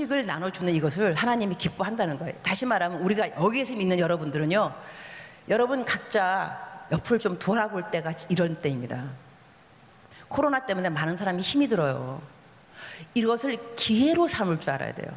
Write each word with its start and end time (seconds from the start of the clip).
양식을 0.00 0.26
나눠주는 0.26 0.72
이것을 0.74 1.14
하나님이 1.14 1.56
기뻐한다는 1.56 2.18
거예요. 2.18 2.34
다시 2.42 2.64
말하면 2.64 3.00
우리가 3.02 3.36
여기에서 3.36 3.74
믿는 3.74 3.98
여러분들은요, 3.98 4.72
여러분 5.48 5.84
각자 5.84 6.86
옆을 6.92 7.18
좀 7.18 7.38
돌아볼 7.38 7.90
때가 7.90 8.12
이런 8.28 8.56
때입니다. 8.56 9.04
코로나 10.28 10.64
때문에 10.64 10.88
많은 10.88 11.16
사람이 11.16 11.42
힘이 11.42 11.68
들어요. 11.68 12.20
이것을 13.14 13.74
기회로 13.74 14.26
삼을 14.26 14.60
줄 14.60 14.70
알아야 14.70 14.94
돼요. 14.94 15.10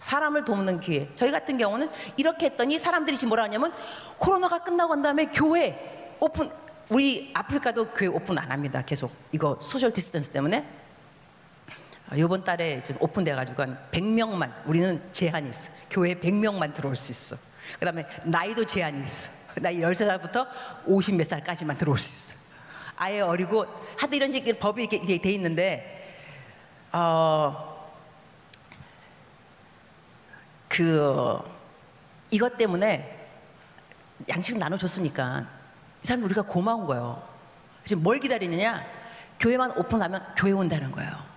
사람을 0.00 0.44
돕는 0.44 0.80
기회. 0.80 1.08
저희 1.14 1.30
같은 1.30 1.58
경우는 1.58 1.90
이렇게 2.16 2.46
했더니 2.46 2.78
사람들이 2.78 3.16
지금 3.16 3.30
뭐라 3.30 3.44
하냐면 3.44 3.72
코로나가 4.18 4.58
끝나고 4.58 4.94
난 4.94 5.02
다음에 5.02 5.26
교회 5.26 6.14
오픈 6.20 6.50
우리 6.90 7.30
아프리카도 7.34 7.88
교회 7.88 8.08
오픈 8.08 8.38
안 8.38 8.50
합니다. 8.50 8.82
계속 8.82 9.12
이거 9.32 9.58
social 9.60 9.92
distance 9.92 10.30
때문에 10.30 10.79
이번 12.16 12.44
달에 12.44 12.82
지금 12.82 13.00
오픈돼 13.02 13.34
가지고 13.34 13.62
한 13.62 13.78
100명만 13.92 14.52
우리는 14.66 15.00
제한이 15.12 15.48
있어. 15.50 15.70
교회 15.90 16.14
100명만 16.14 16.74
들어올 16.74 16.96
수 16.96 17.12
있어. 17.12 17.36
그 17.78 17.84
다음에 17.84 18.04
나이도 18.24 18.64
제한이 18.66 19.02
있어. 19.04 19.30
나이 19.56 19.78
13살부터 19.78 20.46
50 20.86 21.16
몇 21.16 21.26
살까지만 21.26 21.78
들어올 21.78 21.98
수 21.98 22.34
있어. 22.34 22.40
아예 22.96 23.20
어리고 23.20 23.66
하도 23.96 24.16
이런 24.16 24.30
식의 24.30 24.58
법이 24.58 24.84
이렇게 24.84 25.18
돼 25.18 25.30
있는데 25.32 26.18
어 26.92 27.70
그 30.70 31.42
이것 32.30 32.56
때문에 32.56 33.28
양식을 34.28 34.60
나눠줬으니까 34.60 35.46
이 36.02 36.06
사람 36.06 36.24
우리가 36.24 36.42
고마운 36.42 36.86
거예요. 36.86 37.20
지금 37.84 38.04
뭘 38.04 38.20
기다리느냐? 38.20 38.82
교회만 39.40 39.76
오픈하면 39.76 40.34
교회 40.36 40.52
온다는 40.52 40.92
거예요. 40.92 41.29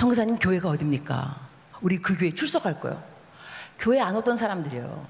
성사님 0.00 0.38
교회가 0.38 0.70
어딥니까? 0.70 1.38
우리 1.82 1.98
그 1.98 2.16
교회 2.16 2.34
출석할 2.34 2.80
거예요. 2.80 3.04
교회 3.78 4.00
안 4.00 4.16
오던 4.16 4.34
사람들이에요. 4.34 5.06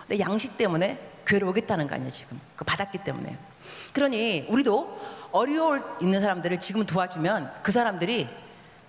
근데 0.00 0.18
양식 0.18 0.56
때문에 0.56 0.98
교회로 1.26 1.50
오겠다는 1.50 1.86
거 1.86 1.94
아니에요, 1.94 2.10
지금. 2.10 2.40
그 2.56 2.64
받았기 2.64 3.04
때문에. 3.04 3.36
그러니 3.92 4.46
우리도 4.48 5.28
어려울 5.30 5.84
있는 6.00 6.22
사람들을 6.22 6.58
지금 6.58 6.86
도와주면 6.86 7.52
그 7.62 7.70
사람들이 7.70 8.26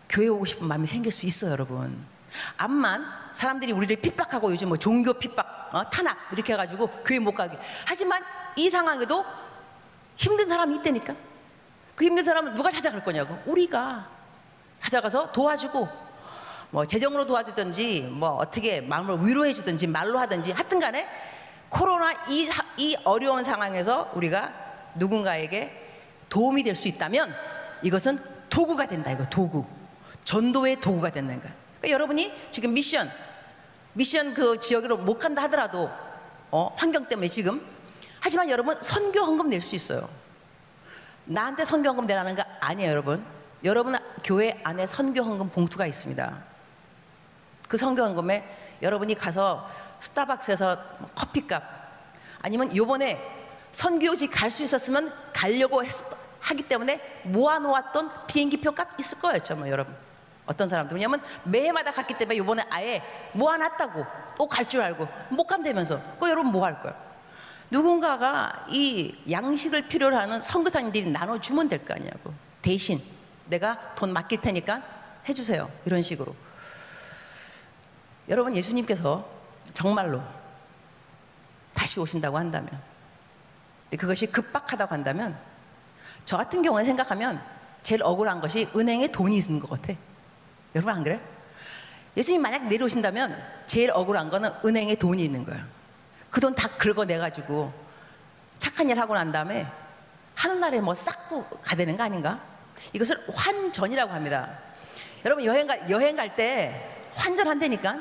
교회 0.08 0.30
오고 0.30 0.45
싶은 0.45 0.69
마음이 0.69 0.88
생길 0.88 1.11
수 1.11 1.25
있어요, 1.25 1.52
여러분. 1.52 2.05
암만 2.55 3.05
사람들이 3.33 3.73
우리를 3.73 3.94
핍박하고 3.97 4.53
요즘 4.53 4.70
뭐 4.70 4.77
종교 4.77 5.11
핍박, 5.16 5.70
어, 5.73 5.89
탄압 5.89 6.16
이렇게 6.31 6.53
해가지고 6.53 6.88
교회 7.03 7.20
못 7.20 7.36
가게. 7.36 7.59
하지만 7.86 8.23
이 8.55 8.70
상황에도 8.70 9.25
힘든 10.16 10.47
사람이 10.47 10.77
있다니까. 10.77 11.14
그 11.94 12.05
힘든 12.05 12.23
사람은 12.23 12.55
누가 12.55 12.72
찾아갈 12.72 13.03
거냐고. 13.03 13.38
우리가 13.45 14.14
찾아가서 14.89 15.31
도와주고 15.31 15.88
뭐 16.69 16.86
재정으로 16.86 17.25
도와주든지 17.25 18.09
뭐 18.11 18.30
어떻게 18.38 18.81
마음을 18.81 19.25
위로해 19.25 19.53
주든지 19.53 19.88
말로 19.88 20.19
하든지 20.19 20.52
하여튼 20.52 20.80
간에 20.80 21.08
코로나 21.69 22.11
이, 22.30 22.47
이 22.77 22.95
어려운 23.03 23.44
상황에서 23.44 24.11
우리가 24.14 24.53
누군가에게 24.95 25.72
도움이 26.30 26.64
될 26.64 26.75
수 26.75 26.88
있다면 26.88 27.33
이것은 27.81 28.19
도구가 28.50 28.88
된다 28.88 29.11
이거 29.11 29.25
도구. 29.30 29.66
전도의 30.23 30.80
도구가 30.81 31.11
된다는 31.11 31.42
거야 31.42 31.52
그러니까 31.80 31.94
여러분이 31.94 32.33
지금 32.52 32.73
미션 32.73 33.11
미션 33.94 34.33
그 34.33 34.59
지역으로 34.59 34.97
못 34.97 35.17
간다 35.20 35.44
하더라도 35.44 35.89
어, 36.52 36.73
환경 36.77 37.08
때문에 37.08 37.27
지금. 37.27 37.61
하지만 38.20 38.49
여러분 38.49 38.77
선교 38.81 39.20
헌금 39.22 39.49
낼 39.49 39.61
수 39.61 39.75
있어요. 39.75 40.08
나한테 41.26 41.65
선교 41.65 41.89
헌금 41.89 42.05
내라는 42.05 42.36
거 42.36 42.43
아니에요 42.59 42.92
여러분 42.92 43.23
여러분 43.65 43.95
교회 44.23 44.58
안에 44.64 44.86
선교 44.86 45.21
헌금 45.21 45.49
봉투가 45.49 45.86
있습니다 45.86 46.43
그 47.67 47.77
선교 47.77 48.03
헌금에 48.03 48.43
여러분이 48.81 49.15
가서 49.15 49.67
스타벅스에서 49.99 50.77
커피값 51.15 51.64
아니면 52.42 52.76
요번에 52.76 53.20
선교지 53.71 54.27
갈 54.27 54.49
수 54.52 54.64
있었으면 54.64 55.11
가려고 55.33 55.83
했, 55.83 55.92
하기 56.39 56.64
때문에 56.64 57.21
모아놓았던 57.23 58.27
비행기표 58.27 58.71
값 58.73 58.98
있을 58.99 59.20
거였죠, 59.20 59.55
뭐 59.55 59.67
여러분. 59.67 59.95
어떤 60.45 60.70
사람들 60.70 60.95
왜냐면 60.95 61.20
매해마다 61.43 61.92
갔기 61.92 62.14
때문에 62.14 62.37
요번에 62.37 62.64
아예 62.70 63.02
모아놨다고 63.33 64.05
또 64.37 64.47
갈 64.47 64.65
줄 64.70 64.82
알고 64.82 65.08
못 65.30 65.45
간다면서 65.47 65.99
그 66.20 66.30
여러분 66.30 66.52
뭐 66.52 66.65
할 66.65 66.80
거야? 66.83 66.93
누군가가 67.71 68.65
이 68.70 69.15
양식을 69.30 69.87
필요로 69.87 70.15
하는 70.15 70.39
선교사님들이 70.39 71.09
나눠주면 71.09 71.67
될 71.67 71.83
거 71.83 71.95
아니냐고 71.95 72.32
대신 72.61 73.02
내가 73.45 73.94
돈 73.95 74.11
맡길 74.14 74.42
테니까 74.42 74.82
해주세요 75.28 75.70
이런 75.86 76.02
식으로 76.02 76.36
여러분 78.30 78.56
예수님께서 78.56 79.28
정말로 79.73 80.22
다시 81.73 82.00
오신다고 82.00 82.38
한다면 82.38 82.82
그것이 83.98 84.28
급박하다고 84.28 84.94
한다면 84.94 85.38
저 86.26 86.38
같은 86.38 86.61
경우에 86.61 86.83
생각하면 86.86 87.42
제일 87.83 88.02
억울한 88.04 88.42
것이 88.42 88.67
은행에 88.76 89.08
돈이 89.11 89.38
있는 89.38 89.60
것 89.60 89.70
같아. 89.70 89.94
여러분 90.73 90.94
안 90.95 91.04
그래? 91.04 91.22
예수님 92.17 92.42
만약 92.42 92.67
내려오신다면 92.67 93.39
제일 93.67 93.92
억울한 93.92 94.30
거는 94.30 94.52
은행에 94.66 94.95
돈이 94.95 95.23
있는 95.23 95.45
거야. 95.45 95.66
그 96.32 96.42
돈 96.42 96.56
다 96.56 96.67
긁어내가지고 96.67 97.72
착한 98.58 98.89
일 98.89 99.00
하고 99.00 99.14
난 99.14 99.32
다음에 99.32 99.67
하늘나라에 100.33 100.82
뭐 100.82 100.94
쌓고 100.95 101.45
가되는 101.62 101.95
거 101.95 102.04
아닌가? 102.04 102.42
이것을 102.93 103.23
환전이라고 103.33 104.11
합니다. 104.13 104.59
여러분 105.25 105.43
여행 105.45 105.67
가 105.67 105.89
여행 105.89 106.15
갈 106.15 106.35
때 106.35 106.91
환전한다니까 107.15 107.97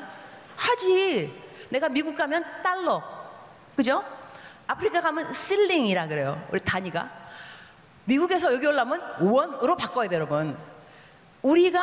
하지. 0.55 1.43
내가 1.69 1.89
미국 1.89 2.15
가면 2.15 2.43
달러, 2.63 3.01
그죠? 3.75 4.03
아프리카 4.67 5.01
가면 5.01 5.33
실링이라 5.33 6.07
그래요. 6.07 6.41
우리 6.51 6.59
단위가. 6.59 7.09
미국에서 8.05 8.53
여기 8.53 8.67
올라면 8.67 9.01
원으로 9.21 9.75
바꿔야 9.75 10.07
돼요, 10.07 10.19
여러분. 10.19 10.55
우리가 11.41 11.81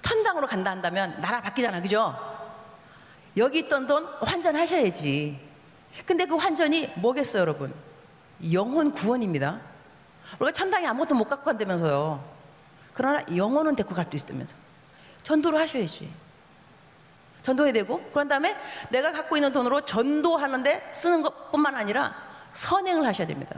천당으로 0.00 0.46
간다 0.46 0.70
한다면 0.70 1.20
나라 1.20 1.42
바뀌잖아, 1.42 1.82
그죠? 1.82 2.16
여기 3.36 3.60
있던 3.60 3.86
돈 3.86 4.06
환전하셔야지. 4.20 5.38
근데 6.06 6.24
그 6.24 6.36
환전이 6.36 6.94
뭐겠어요, 6.96 7.42
여러분? 7.42 7.74
영혼 8.52 8.92
구원입니다. 8.92 9.60
우리가 10.38 10.52
천당에 10.52 10.86
아무것도 10.86 11.14
못 11.14 11.24
갖고 11.28 11.44
간다면서요. 11.44 12.22
그러나 12.94 13.22
영혼은 13.34 13.76
데리고 13.76 13.94
갈 13.94 14.04
수 14.10 14.16
있다면서. 14.16 14.54
전도를 15.22 15.58
하셔야지. 15.60 16.12
전도해야 17.42 17.72
되고 17.72 18.02
그런 18.10 18.28
다음에 18.28 18.56
내가 18.90 19.12
갖고 19.12 19.36
있는 19.36 19.52
돈으로 19.52 19.80
전도하는데 19.82 20.90
쓰는 20.92 21.22
것 21.22 21.50
뿐만 21.50 21.74
아니라 21.74 22.14
선행을 22.52 23.06
하셔야 23.06 23.26
됩니다. 23.26 23.56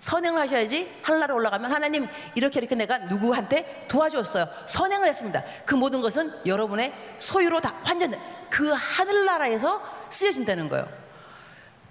선행을 0.00 0.40
하셔야지 0.40 1.00
하늘나라 1.02 1.34
올라가면 1.34 1.72
하나님 1.72 2.08
이렇게 2.34 2.60
이렇게 2.60 2.74
내가 2.74 2.98
누구한테 2.98 3.86
도와줬어요. 3.88 4.46
선행을 4.66 5.08
했습니다. 5.08 5.42
그 5.66 5.74
모든 5.74 6.00
것은 6.00 6.32
여러분의 6.46 6.92
소유로 7.18 7.60
다 7.60 7.74
완전 7.84 8.14
그 8.48 8.70
하늘나라에서 8.70 9.82
쓰여진다는 10.08 10.68
거예요. 10.68 10.88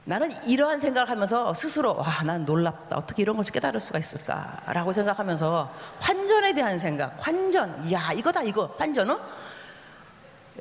나는 0.08 0.30
이러한 0.48 0.80
생각을 0.80 1.10
하면서 1.10 1.54
스스로 1.54 1.98
와, 1.98 2.24
난 2.24 2.46
놀랍다. 2.46 2.96
어떻게 2.96 3.24
이런 3.24 3.36
것을 3.36 3.52
깨달을 3.52 3.82
수가 3.82 4.00
있을까라고 4.00 4.94
생각하면서 4.94 5.74
환전에 6.00 6.54
대한 6.54 6.80
생각, 6.80 7.18
환전. 7.20 7.92
야, 7.92 8.14
이거다 8.14 8.42
이거. 8.44 8.74
환전은 8.80 9.18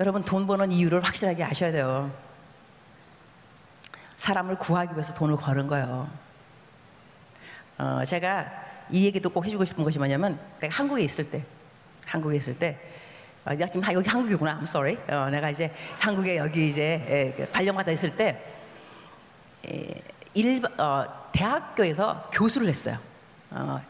여러분 0.00 0.24
돈 0.24 0.48
버는 0.48 0.72
이유를 0.72 1.00
확실하게 1.00 1.44
아셔야 1.44 1.70
돼요. 1.70 2.10
사람을 4.16 4.58
구하기 4.58 4.94
위해서 4.94 5.14
돈을 5.14 5.36
거는 5.36 5.68
거예요. 5.68 6.10
어, 7.78 8.04
제가 8.04 8.50
이 8.90 9.04
얘기도 9.04 9.30
꼭 9.30 9.46
해주고 9.46 9.64
싶은 9.64 9.84
것이 9.84 9.98
뭐냐면 9.98 10.40
내가 10.58 10.74
한국에 10.74 11.02
있을 11.04 11.30
때, 11.30 11.44
한국에 12.04 12.36
있을 12.36 12.58
때, 12.58 12.80
어, 13.44 13.54
지금 13.54 13.80
여기 13.92 14.08
한국이구나. 14.08 14.58
I'm 14.58 14.64
sorry. 14.64 14.98
어, 15.08 15.30
내가 15.30 15.50
이제 15.50 15.72
한국에 16.00 16.36
여기 16.36 16.66
이제 16.66 17.36
에, 17.38 17.46
발령받아 17.52 17.92
있을 17.92 18.16
때 18.16 18.26
에, 18.28 18.55
일, 20.34 20.62
어, 20.80 21.30
대학교에서 21.32 22.30
교수를 22.32 22.68
했어요. 22.68 22.98
어, 23.50 23.80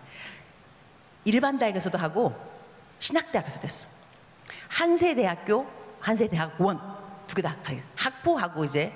일반 1.25 1.59
대학에서도 1.59 1.99
하고 1.99 2.35
신학대학에서도 2.99 3.65
했어. 3.65 3.89
한세대학교, 4.69 5.67
한세대학원 6.01 6.81
두 7.27 7.35
개다 7.35 7.57
학부하고 7.97 8.65
이제 8.65 8.93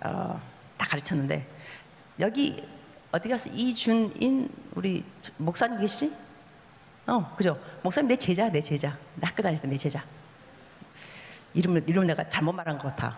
어, 0.00 0.40
다 0.76 0.86
가르쳤는데 0.86 1.46
여기 2.20 2.66
어디 3.10 3.28
가서 3.28 3.50
이준인 3.50 4.50
우리 4.74 5.04
목사님 5.38 5.78
계시지? 5.78 6.14
어, 7.06 7.34
그죠? 7.36 7.58
목사님 7.82 8.08
내 8.08 8.16
제자, 8.16 8.48
내 8.50 8.60
제자. 8.60 8.96
나 9.14 9.28
학교 9.28 9.42
다닐 9.42 9.60
때 9.60 9.68
내 9.68 9.76
제자. 9.76 10.02
이름을 11.54 11.84
이름 11.86 12.06
내가 12.06 12.28
잘못 12.28 12.52
말한 12.52 12.78
것 12.78 12.88
같아. 12.88 13.16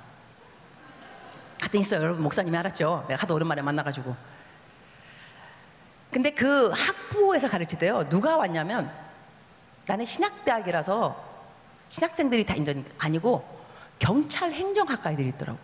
하여튼 1.66 1.80
있어요, 1.80 2.02
여러분 2.02 2.22
목사님이 2.22 2.56
알았죠? 2.58 3.06
내가 3.08 3.22
하도 3.22 3.34
오랜만에 3.34 3.60
만나가지고. 3.60 4.14
근데 6.12 6.30
그 6.30 6.70
학부에서 6.70 7.48
가르치대요. 7.48 8.08
누가 8.08 8.36
왔냐면 8.36 8.88
나는 9.84 10.04
신학대학이라서 10.04 11.24
신학생들이 11.88 12.46
다 12.46 12.54
있는 12.54 12.84
아니고 12.98 13.44
경찰 13.98 14.52
행정학과 14.52 15.10
애들이 15.10 15.28
있더라고. 15.30 15.58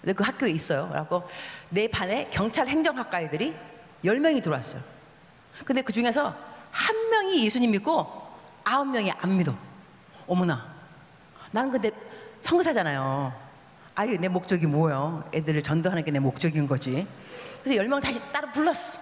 근데 0.00 0.14
그 0.14 0.24
학교에 0.24 0.50
있어요. 0.50 0.88
그래갖고 0.88 1.28
내 1.68 1.86
반에 1.86 2.30
경찰 2.30 2.66
행정학과 2.66 3.20
애들이 3.20 3.54
10명이 4.02 4.42
들어왔어요. 4.42 4.80
근데 5.66 5.82
그 5.82 5.92
중에서 5.92 6.34
한 6.70 7.10
명이 7.10 7.44
예수님 7.44 7.70
믿고 7.72 8.06
아홉 8.64 8.88
명이 8.88 9.12
안 9.12 9.36
믿어. 9.36 9.54
어머나. 10.26 10.74
나는 11.50 11.70
근데 11.70 11.90
성사잖아요. 12.38 13.49
아유, 14.00 14.16
내 14.18 14.28
목적이 14.28 14.64
뭐예요? 14.66 15.28
애들을 15.34 15.62
전도하는 15.62 16.02
게 16.04 16.10
내 16.10 16.18
목적인 16.20 16.66
거지. 16.66 17.06
그래서 17.62 17.76
열 17.76 17.86
명 17.86 18.00
다시 18.00 18.18
따로 18.32 18.50
불렀어. 18.50 18.98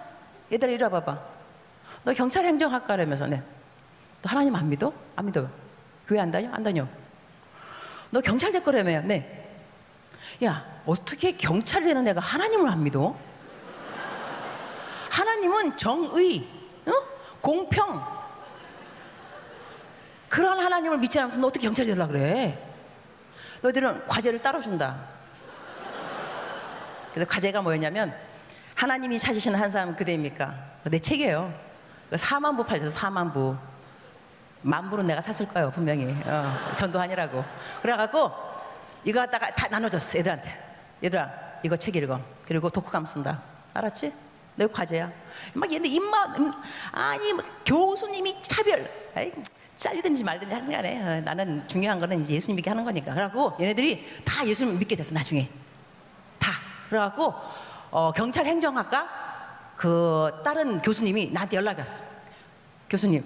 얘들아, 0.51 0.69
이리 0.69 0.83
와봐봐. 0.83 1.25
너 2.03 2.13
경찰 2.13 2.43
행정학과라면서, 2.43 3.27
네. 3.27 3.41
너 4.21 4.29
하나님 4.29 4.53
안 4.57 4.67
믿어? 4.67 4.91
안 5.15 5.25
믿어요. 5.27 5.47
교회 6.05 6.19
안 6.19 6.29
다녀? 6.31 6.51
안 6.51 6.63
다녀. 6.63 6.85
너 8.09 8.19
경찰 8.19 8.51
될 8.51 8.61
거라며요. 8.61 9.03
네. 9.03 9.47
야, 10.43 10.65
어떻게 10.85 11.31
경찰 11.31 11.81
되는 11.85 12.05
애가 12.05 12.19
하나님을 12.19 12.69
안 12.69 12.83
믿어? 12.83 13.15
하나님은 15.11 15.77
정의, 15.77 16.45
어? 16.87 16.91
공평. 17.39 18.05
그런 20.27 20.59
하나님을 20.59 20.97
믿지 20.97 21.17
않으면서 21.19 21.39
너 21.39 21.47
어떻게 21.47 21.67
경찰이 21.67 21.87
되려고 21.87 22.11
그래? 22.11 22.61
너희들은 23.61 24.07
과제를 24.07 24.41
따로 24.41 24.59
준다. 24.59 24.95
그래서 27.13 27.27
과제가 27.29 27.61
뭐였냐면 27.61 28.15
하나님이 28.75 29.19
찾으시는 29.19 29.59
한 29.59 29.69
사람 29.69 29.95
그대입니까? 29.95 30.53
내 30.85 30.99
책이에요. 30.99 31.53
4만 32.11 32.55
부 32.55 32.63
팔려서 32.63 32.97
4만 32.99 33.33
부. 33.33 33.55
만 34.61 34.89
부는 34.89 35.07
내가 35.07 35.21
샀을 35.21 35.49
거예요 35.49 35.71
분명히 35.71 36.05
어, 36.25 36.71
전도하니라고. 36.75 37.43
그래갖고 37.81 38.31
이거 39.05 39.19
갖다가 39.21 39.49
다 39.55 39.67
나눠줬어 39.69 40.17
애들한테. 40.19 40.65
얘들아 41.03 41.31
이거 41.63 41.75
책 41.77 41.95
읽어. 41.95 42.19
그리고 42.45 42.69
독후감 42.69 43.05
쓴다. 43.05 43.41
알았지? 43.73 44.13
내 44.55 44.67
과제야. 44.67 45.11
막 45.53 45.71
얘네 45.71 45.87
입만 45.87 46.35
음, 46.35 46.51
아니 46.91 47.33
뭐 47.33 47.43
교수님이 47.65 48.41
차별. 48.41 48.89
에이, 49.15 49.31
잘리든지 49.77 50.23
말든지 50.23 50.53
하는 50.53 50.69
거네. 50.69 51.01
어, 51.01 51.21
나는 51.21 51.67
중요한 51.67 51.99
거는 51.99 52.21
이제 52.21 52.33
예수님 52.35 52.57
믿게 52.57 52.69
하는 52.69 52.83
거니까. 52.83 53.13
그래갖고 53.13 53.53
얘네들이 53.59 54.05
다 54.25 54.45
예수님 54.45 54.77
믿게 54.77 54.95
됐어 54.95 55.13
나중에. 55.13 55.49
다. 56.37 56.51
그래갖고 56.89 57.33
어, 57.91 58.11
경찰 58.11 58.45
행정학과 58.45 59.07
그 59.75 60.29
다른 60.43 60.81
교수님이 60.81 61.31
나한테 61.31 61.55
연락이 61.57 61.79
왔어. 61.79 62.03
교수님 62.89 63.23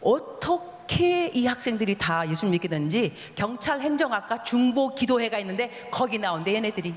어떻게 0.00 1.28
이 1.28 1.46
학생들이 1.46 1.96
다 1.96 2.28
예수님 2.28 2.52
믿게 2.52 2.68
됐는지 2.68 3.16
경찰 3.34 3.80
행정학과 3.80 4.44
중보 4.44 4.94
기도회가 4.94 5.38
있는데 5.38 5.88
거기 5.90 6.18
나온대 6.18 6.54
얘네들이. 6.54 6.94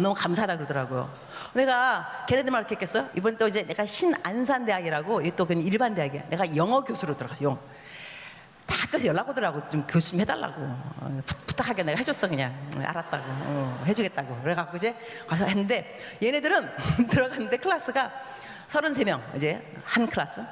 너무 0.00 0.14
감사하다 0.14 0.56
그러더라고요. 0.56 1.12
내가 1.54 2.24
걔네들만 2.28 2.60
이렇게 2.60 2.74
했겠어? 2.74 3.08
이번에 3.16 3.36
또 3.36 3.48
이제 3.48 3.64
내가 3.66 3.84
신안산대학이라고 3.84 5.20
이게 5.22 5.34
또 5.34 5.44
그냥 5.46 5.64
일반 5.64 5.94
대학이야. 5.94 6.22
내가 6.28 6.54
영어 6.56 6.82
교수로 6.82 7.16
들어갔어. 7.16 7.42
영. 7.44 7.58
다 8.66 8.76
학교에서 8.82 9.06
연락 9.06 9.28
오더라고 9.30 9.66
좀 9.70 9.86
교수 9.86 10.10
좀 10.10 10.20
해달라고 10.20 10.60
어, 10.60 11.20
부- 11.24 11.36
부탁하게 11.46 11.82
내가 11.84 11.98
해줬어 11.98 12.28
그냥 12.28 12.52
어, 12.76 12.80
알았다고 12.82 13.24
어, 13.26 13.82
해주겠다고 13.86 14.42
그래갖고 14.42 14.76
이제 14.76 14.94
가서 15.26 15.46
했는데 15.46 15.98
얘네들은 16.22 16.68
들어갔는데 17.10 17.56
클래스가 17.56 18.12
33명 18.68 19.22
이제 19.36 19.72
한 19.86 20.06
클래스 20.06 20.42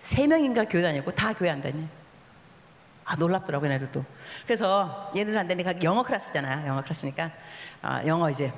세 0.00 0.26
명인가 0.26 0.64
교회 0.64 0.82
다니고 0.82 1.12
다 1.12 1.32
교회 1.32 1.48
안 1.48 1.60
다니 1.62 1.86
아 3.04 3.14
놀랍더라고 3.14 3.64
얘네들도 3.66 4.04
그래서 4.44 5.12
얘네들한테 5.14 5.54
내가 5.54 5.74
영어 5.84 6.02
클래스잖아 6.02 6.66
영어 6.66 6.82
클래스니까 6.82 7.30
아, 7.82 8.04
영어 8.06 8.28
이제 8.30 8.52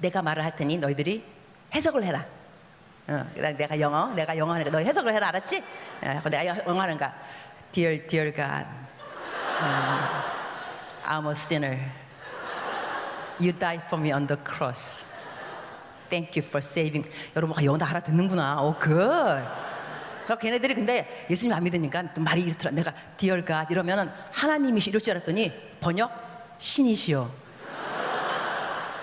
내가 0.00 0.22
말을 0.22 0.44
할 0.44 0.56
테니 0.56 0.76
너희들이 0.78 1.24
해석을 1.74 2.04
해라 2.04 2.24
어, 3.06 3.26
내가 3.36 3.78
영어, 3.80 4.06
내가 4.14 4.36
영어 4.36 4.54
하니까 4.54 4.70
너 4.70 4.78
해석을 4.78 5.12
해라 5.12 5.28
알았지? 5.28 5.62
어, 6.02 6.28
내가 6.28 6.46
영어 6.46 6.80
하는가? 6.80 7.14
Dear, 7.72 8.06
dear 8.06 8.34
God, 8.34 8.66
어, 9.60 10.34
I'm 11.04 11.26
a 11.26 11.32
sinner. 11.32 11.78
You 13.38 13.52
died 13.52 13.82
for 13.84 14.00
me 14.00 14.12
on 14.12 14.26
the 14.26 14.38
cross. 14.42 15.06
Thank 16.08 16.40
you 16.40 16.46
for 16.46 16.58
saving. 16.58 17.10
여러분 17.36 17.56
아, 17.58 17.64
영어 17.64 17.76
다 17.76 17.90
알아듣는구나. 17.90 18.62
오, 18.62 18.74
good. 18.78 18.90
그래서 20.24 20.38
걔네들이 20.40 20.74
근데 20.74 21.26
예수님 21.28 21.54
안 21.54 21.62
믿으니까 21.62 22.14
또 22.14 22.22
말이 22.22 22.42
이렇더라. 22.42 22.70
내가 22.70 22.94
Dear 23.16 23.44
God 23.44 23.66
이러면은 23.70 24.10
하나님이시 24.32 24.90
이럴 24.90 25.00
줄 25.02 25.14
알았더니 25.16 25.52
번역 25.80 26.56
신이시여. 26.58 27.43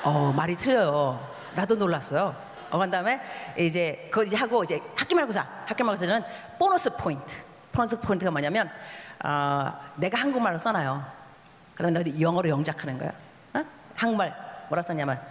어 0.03 0.31
말이 0.35 0.55
틀려요. 0.55 1.19
나도 1.55 1.75
놀랐어요. 1.75 2.35
어, 2.69 2.79
그 2.79 2.89
다음에 2.89 3.19
이제 3.57 4.07
그거 4.11 4.23
이제 4.23 4.35
하고 4.37 4.63
이제 4.63 4.81
학기 4.95 5.13
말고사 5.13 5.45
학기 5.65 5.83
말고사는 5.83 6.23
보너스 6.57 6.95
포인트. 6.95 7.35
보너스 7.71 7.99
포인트가 7.99 8.31
뭐냐면 8.31 8.69
어, 9.23 9.73
내가 9.95 10.17
한국말로 10.19 10.57
써놔요. 10.57 11.05
그다음에 11.75 11.93
너희들 11.93 12.21
영어로 12.21 12.49
영작하는 12.49 12.97
거야. 12.97 13.11
어? 13.53 13.63
한국말 13.95 14.35
뭐라 14.69 14.81
썼냐면 14.81 15.21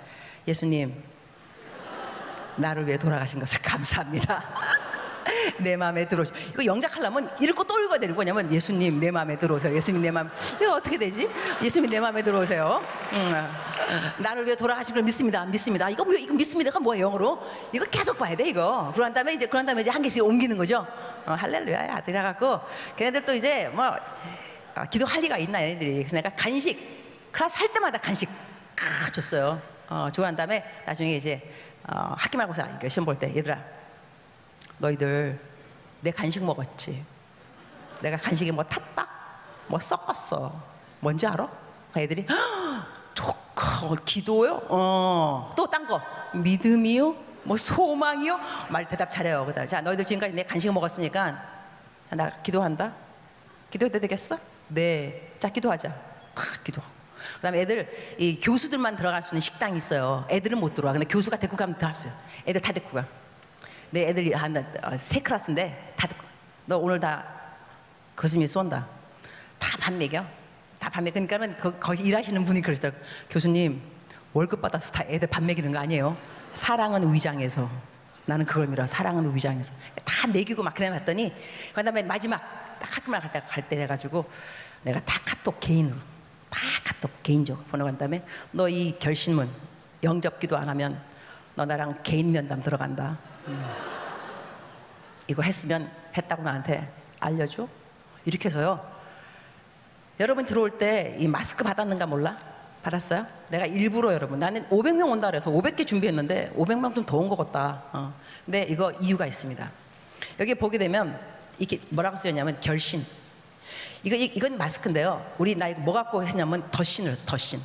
예수님 0.46 1.02
나를 2.56 2.86
위해 2.86 2.98
돌아가신 2.98 3.38
것을 3.40 3.60
감사합니다. 3.62 4.44
내 5.58 5.76
마음에 5.76 6.06
들어오시. 6.06 6.32
이거 6.50 6.64
영작하려면 6.64 7.30
읽고 7.40 7.64
또 7.64 7.78
읽어야 7.80 7.98
되는 7.98 8.14
거냐면 8.14 8.52
예수님 8.52 9.00
내 9.00 9.10
마음에 9.10 9.36
들어오세요. 9.38 9.74
예수님 9.74 10.02
내 10.02 10.10
마음. 10.10 10.30
이거 10.60 10.74
어떻게 10.74 10.98
되지? 10.98 11.28
예수님 11.62 11.90
내 11.90 12.00
마음에 12.00 12.22
들어오세요. 12.22 12.82
음, 13.12 13.52
나를 14.18 14.44
위해 14.46 14.56
돌아가신 14.56 14.94
걸 14.94 15.02
믿습니다. 15.04 15.44
믿습니다. 15.46 15.88
이거 15.90 16.04
뭐 16.04 16.14
이거 16.14 16.32
믿습니다가 16.34 16.80
뭐예요 16.80 17.06
영어로? 17.06 17.40
이거 17.72 17.84
계속 17.86 18.18
봐야 18.18 18.34
돼 18.34 18.48
이거. 18.48 18.92
그런 18.94 19.12
다음에 19.14 19.34
이제 19.34 19.46
그런 19.46 19.66
다음에 19.66 19.82
이제 19.82 19.90
한 19.90 20.02
개씩 20.02 20.24
옮기는 20.24 20.56
거죠. 20.56 20.86
어, 21.26 21.32
할렐루야 21.32 21.94
아들이 21.96 22.16
갖고 22.16 22.60
걔네들 22.96 23.24
또 23.24 23.34
이제 23.34 23.68
뭐 23.74 23.94
아, 24.74 24.86
기도할 24.86 25.20
리가 25.22 25.38
있나 25.38 25.62
얘네들이. 25.62 25.96
그래서 25.98 26.16
내가 26.16 26.30
간식 26.30 26.78
클래스 27.32 27.54
할 27.56 27.72
때마다 27.72 27.98
간식 27.98 28.28
다 28.76 29.10
줬어요. 29.12 29.60
어, 29.88 30.08
주고 30.12 30.24
난 30.24 30.36
다음에 30.36 30.64
나중에 30.86 31.16
이제 31.16 31.40
어, 31.88 32.14
학기 32.16 32.36
말고사 32.36 32.66
이거 32.78 32.88
시험 32.88 33.04
볼 33.04 33.16
때 33.18 33.32
얘들아 33.36 33.58
너희들 34.80 35.38
내 36.00 36.10
간식 36.10 36.42
먹었지. 36.42 37.04
내가 38.00 38.16
간식에 38.16 38.50
뭐 38.50 38.64
탔다, 38.64 39.06
뭐 39.68 39.78
섞었어. 39.78 40.52
뭔지 41.00 41.26
알아? 41.26 41.48
그 41.92 42.00
애들이 42.00 42.26
또 43.14 43.96
기도요? 44.04 44.62
어. 44.68 45.52
또 45.56 45.66
딴 45.66 45.86
거. 45.86 46.00
믿음이요? 46.34 47.14
뭐 47.44 47.56
소망이요? 47.56 48.38
말 48.70 48.88
대답 48.88 49.10
잘해요. 49.10 49.44
그다음 49.46 49.66
자 49.66 49.80
너희들 49.80 50.04
지금까지 50.04 50.34
내 50.34 50.42
간식 50.44 50.72
먹었으니까 50.72 51.42
자, 52.08 52.16
나 52.16 52.30
기도한다. 52.42 52.92
기도해도 53.70 54.00
되겠어? 54.00 54.38
네. 54.68 55.32
자 55.38 55.48
기도하자. 55.48 55.88
탁 56.34 56.64
기도하고. 56.64 56.90
그다음에 57.36 57.60
애들 57.60 57.88
이 58.18 58.40
교수들만 58.40 58.96
들어갈 58.96 59.22
수 59.22 59.30
있는 59.34 59.40
식당이 59.40 59.76
있어요. 59.76 60.26
애들은 60.30 60.58
못 60.58 60.74
들어와. 60.74 60.92
근데 60.92 61.06
교수가 61.06 61.36
데리고 61.38 61.56
가면 61.56 61.76
들어갔어요. 61.76 62.12
애들 62.46 62.60
다 62.62 62.72
데리고 62.72 62.92
가. 62.92 63.04
내 63.90 64.08
애들이 64.08 64.32
한 64.32 64.54
세 64.98 65.20
클래스인데 65.20 65.94
다 65.96 66.06
듣고 66.06 66.26
너 66.66 66.78
오늘 66.78 67.00
다 67.00 67.24
교수님이 68.16 68.46
쏜다. 68.46 68.86
다 69.58 69.78
밥 69.80 69.92
먹여. 69.94 70.24
다 70.78 70.88
밥 70.90 71.02
먹여. 71.02 71.12
그러니까는 71.12 71.56
거, 71.58 71.72
거기 71.78 72.04
일하시는 72.04 72.44
분이 72.44 72.60
그러시더라고. 72.62 72.98
교수님 73.28 73.80
월급 74.32 74.60
받아서 74.62 74.92
다 74.92 75.02
애들 75.08 75.28
밥 75.28 75.42
먹이는 75.42 75.72
거 75.72 75.78
아니에요? 75.78 76.16
사랑은 76.54 77.12
위장에서. 77.12 77.68
나는 78.26 78.44
그걸 78.46 78.66
믿어. 78.68 78.86
사랑은 78.86 79.34
위장에서. 79.34 79.74
다 80.04 80.26
먹이고 80.28 80.62
막 80.62 80.74
그래 80.74 80.90
놨더니 80.90 81.32
그다음에 81.74 82.02
마지막 82.02 82.38
딱 82.78 82.96
학교만 82.96 83.20
갈 83.20 83.32
때 83.32 83.40
갈 83.48 83.68
때 83.68 83.76
돼가지고 83.76 84.24
내가 84.82 85.00
다 85.04 85.20
카톡 85.24 85.58
개인으로 85.60 85.96
다 86.48 86.58
카톡 86.84 87.10
개인적으로 87.22 87.64
보내고 87.66 87.88
난 87.90 87.98
다음에 87.98 88.24
너 88.52 88.68
이 88.68 88.96
결심은 88.98 89.48
영접 90.04 90.38
기도 90.38 90.56
안 90.56 90.68
하면 90.68 91.00
너 91.56 91.64
나랑 91.66 92.02
개인 92.02 92.30
면담 92.32 92.60
들어간다. 92.62 93.18
이거 95.28 95.42
했으면 95.42 95.90
했다고 96.16 96.42
나한테 96.42 96.90
알려줘. 97.20 97.68
이렇게 98.24 98.48
해서요. 98.48 98.84
여러분 100.18 100.44
들어올 100.44 100.78
때 100.78 101.16
이 101.18 101.26
마스크 101.28 101.64
받았는가 101.64 102.06
몰라? 102.06 102.36
받았어요? 102.82 103.26
내가 103.48 103.66
일부러 103.66 104.12
여러분 104.12 104.38
나는 104.40 104.66
500명 104.68 105.10
온다 105.10 105.28
그래서 105.28 105.50
500개 105.50 105.86
준비했는데 105.86 106.52
500명 106.56 106.94
좀 106.94 107.04
더 107.06 107.16
온 107.18 107.28
것 107.28 107.36
같다. 107.36 107.82
어. 107.92 108.14
근데 108.44 108.62
이거 108.62 108.90
이유가 109.00 109.26
있습니다. 109.26 109.70
여기 110.40 110.54
보게 110.54 110.78
되면 110.78 111.18
이게 111.58 111.78
뭐라고 111.90 112.16
쓰였냐면 112.16 112.58
결신. 112.60 113.04
이거 114.02 114.16
이- 114.16 114.32
이건 114.34 114.56
마스크인데요. 114.56 115.24
우리 115.38 115.54
나 115.54 115.68
이거 115.68 115.80
뭐 115.82 115.92
갖고 115.94 116.24
했냐면 116.24 116.66
더신을 116.70 117.16
더신. 117.26 117.60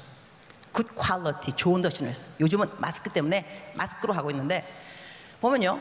굿 0.74 0.88
퀄리티 0.96 1.54
좋은 1.54 1.82
더신을 1.82 2.10
했어. 2.12 2.30
요즘은 2.42 2.70
마스크 2.80 3.10
때문에 3.10 3.72
마스크로 3.76 4.14
하고 4.14 4.30
있는데 4.32 4.66
보면요. 5.42 5.80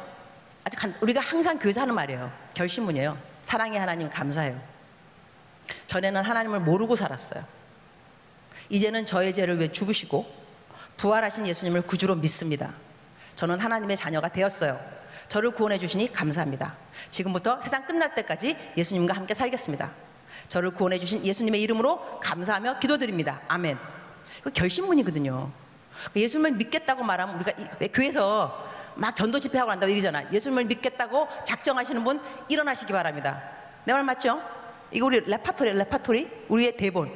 아주 0.64 0.76
간, 0.78 0.94
우리가 1.00 1.20
항상 1.20 1.58
교회에서 1.58 1.82
하는 1.82 1.94
말이에요. 1.94 2.32
결심문이에요. 2.54 3.16
사랑의 3.42 3.78
하나님 3.78 4.08
감사해요. 4.10 4.58
전에는 5.86 6.22
하나님을 6.22 6.60
모르고 6.60 6.96
살았어요. 6.96 7.44
이제는 8.70 9.04
저의 9.06 9.34
죄를 9.34 9.58
위해 9.58 9.68
죽으시고 9.68 10.44
부활하신 10.96 11.46
예수님을 11.46 11.82
구주로 11.82 12.14
믿습니다. 12.14 12.72
저는 13.36 13.60
하나님의 13.60 13.96
자녀가 13.96 14.28
되었어요. 14.28 14.80
저를 15.28 15.50
구원해 15.50 15.78
주시니 15.78 16.12
감사합니다. 16.12 16.76
지금부터 17.10 17.60
세상 17.60 17.86
끝날 17.86 18.14
때까지 18.14 18.56
예수님과 18.76 19.14
함께 19.14 19.34
살겠습니다. 19.34 19.90
저를 20.48 20.70
구원해 20.70 20.98
주신 20.98 21.24
예수님의 21.24 21.62
이름으로 21.62 22.20
감사하며 22.20 22.78
기도드립니다. 22.78 23.40
아멘. 23.48 23.78
그 24.42 24.50
결심문이거든요. 24.50 25.50
예수님을 26.14 26.52
믿겠다고 26.52 27.02
말하면 27.02 27.36
우리가 27.36 27.52
교회에서 27.92 28.68
막 28.96 29.14
전도 29.14 29.40
집회하고 29.40 29.70
난다고 29.70 29.92
이러잖아. 29.92 30.30
예수님을 30.32 30.64
믿겠다고 30.66 31.28
작정하시는 31.44 32.02
분 32.04 32.20
일어나시기 32.48 32.92
바랍니다. 32.92 33.42
내 33.84 33.92
말 33.92 34.02
맞죠? 34.04 34.40
이거 34.90 35.06
우리 35.06 35.20
레파토리, 35.20 35.72
레파토리? 35.72 36.44
우리의 36.48 36.76
대본. 36.76 37.12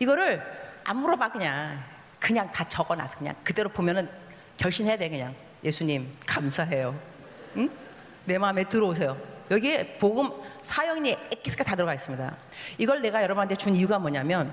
이거를 0.00 0.42
안 0.84 0.96
물어봐 0.98 1.30
그냥. 1.32 1.82
그냥 2.18 2.50
다 2.50 2.66
적어놔서 2.68 3.18
그냥 3.18 3.34
그대로 3.44 3.68
보면은 3.68 4.08
결심해야 4.56 4.96
돼 4.96 5.08
그냥. 5.08 5.34
예수님 5.64 6.16
감사해요. 6.26 6.98
응? 7.56 7.70
내 8.24 8.38
마음에 8.38 8.64
들어오세요. 8.64 9.16
여기에 9.50 9.98
복음 10.00 10.30
사영리 10.62 11.12
엑기스가 11.32 11.62
다 11.62 11.76
들어가 11.76 11.94
있습니다. 11.94 12.36
이걸 12.78 13.00
내가 13.00 13.22
여러분한테 13.22 13.54
준 13.54 13.76
이유가 13.76 13.98
뭐냐면 13.98 14.52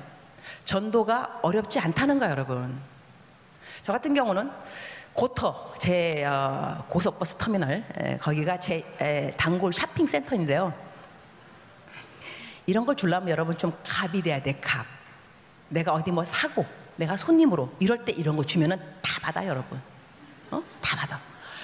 전도가 0.65 1.39
어렵지 1.41 1.79
않다는 1.79 2.19
거야 2.19 2.29
여러분. 2.29 2.79
저 3.81 3.91
같은 3.91 4.13
경우는 4.13 4.49
고터 5.13 5.73
제 5.77 6.25
어, 6.25 6.83
고속버스 6.89 7.35
터미널 7.35 7.83
에, 7.97 8.17
거기가 8.17 8.59
제 8.59 8.83
에, 8.99 9.31
단골 9.37 9.71
쇼핑 9.71 10.07
센터인데요. 10.07 10.73
이런 12.65 12.85
걸 12.85 12.95
주려면 12.95 13.29
여러분 13.29 13.57
좀 13.57 13.71
갑이 13.85 14.21
돼야 14.21 14.41
돼 14.41 14.59
갑. 14.59 14.85
내가 15.69 15.93
어디 15.93 16.11
뭐 16.11 16.23
사고 16.23 16.65
내가 16.95 17.15
손님으로 17.15 17.71
이럴 17.79 18.05
때 18.05 18.11
이런 18.11 18.35
거 18.35 18.43
주면은 18.43 18.77
다 19.01 19.19
받아 19.21 19.45
여러분. 19.45 19.79
어? 20.49 20.63
다 20.81 20.97
받아. 20.97 21.19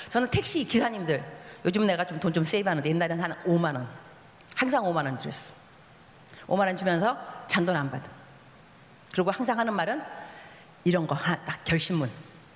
저는 0.09 0.29
택시 0.29 0.63
기사님들 0.63 1.23
요즘 1.65 1.87
내가 1.87 2.05
좀 2.05 2.19
돈좀 2.19 2.43
세이브하는데 2.43 2.87
옛날에는 2.89 3.23
한 3.23 3.43
5만 3.45 3.75
원 3.75 3.89
항상 4.55 4.83
5만 4.83 5.05
원 5.05 5.17
드렸어. 5.17 5.55
5만 6.47 6.59
원 6.59 6.77
주면서 6.77 7.17
잔돈 7.47 7.75
안 7.75 7.89
받아. 7.89 8.09
그리고 9.11 9.31
항상 9.31 9.57
하는 9.57 9.73
말은 9.73 10.03
이런 10.83 11.07
거 11.07 11.15
하나 11.15 11.35
딱 11.45 11.63
결심문 11.63 12.09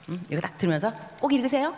음, 0.10 0.24
이거 0.30 0.42
딱 0.42 0.58
들으면서 0.58 0.94
꼭 1.20 1.32
읽으세요. 1.34 1.76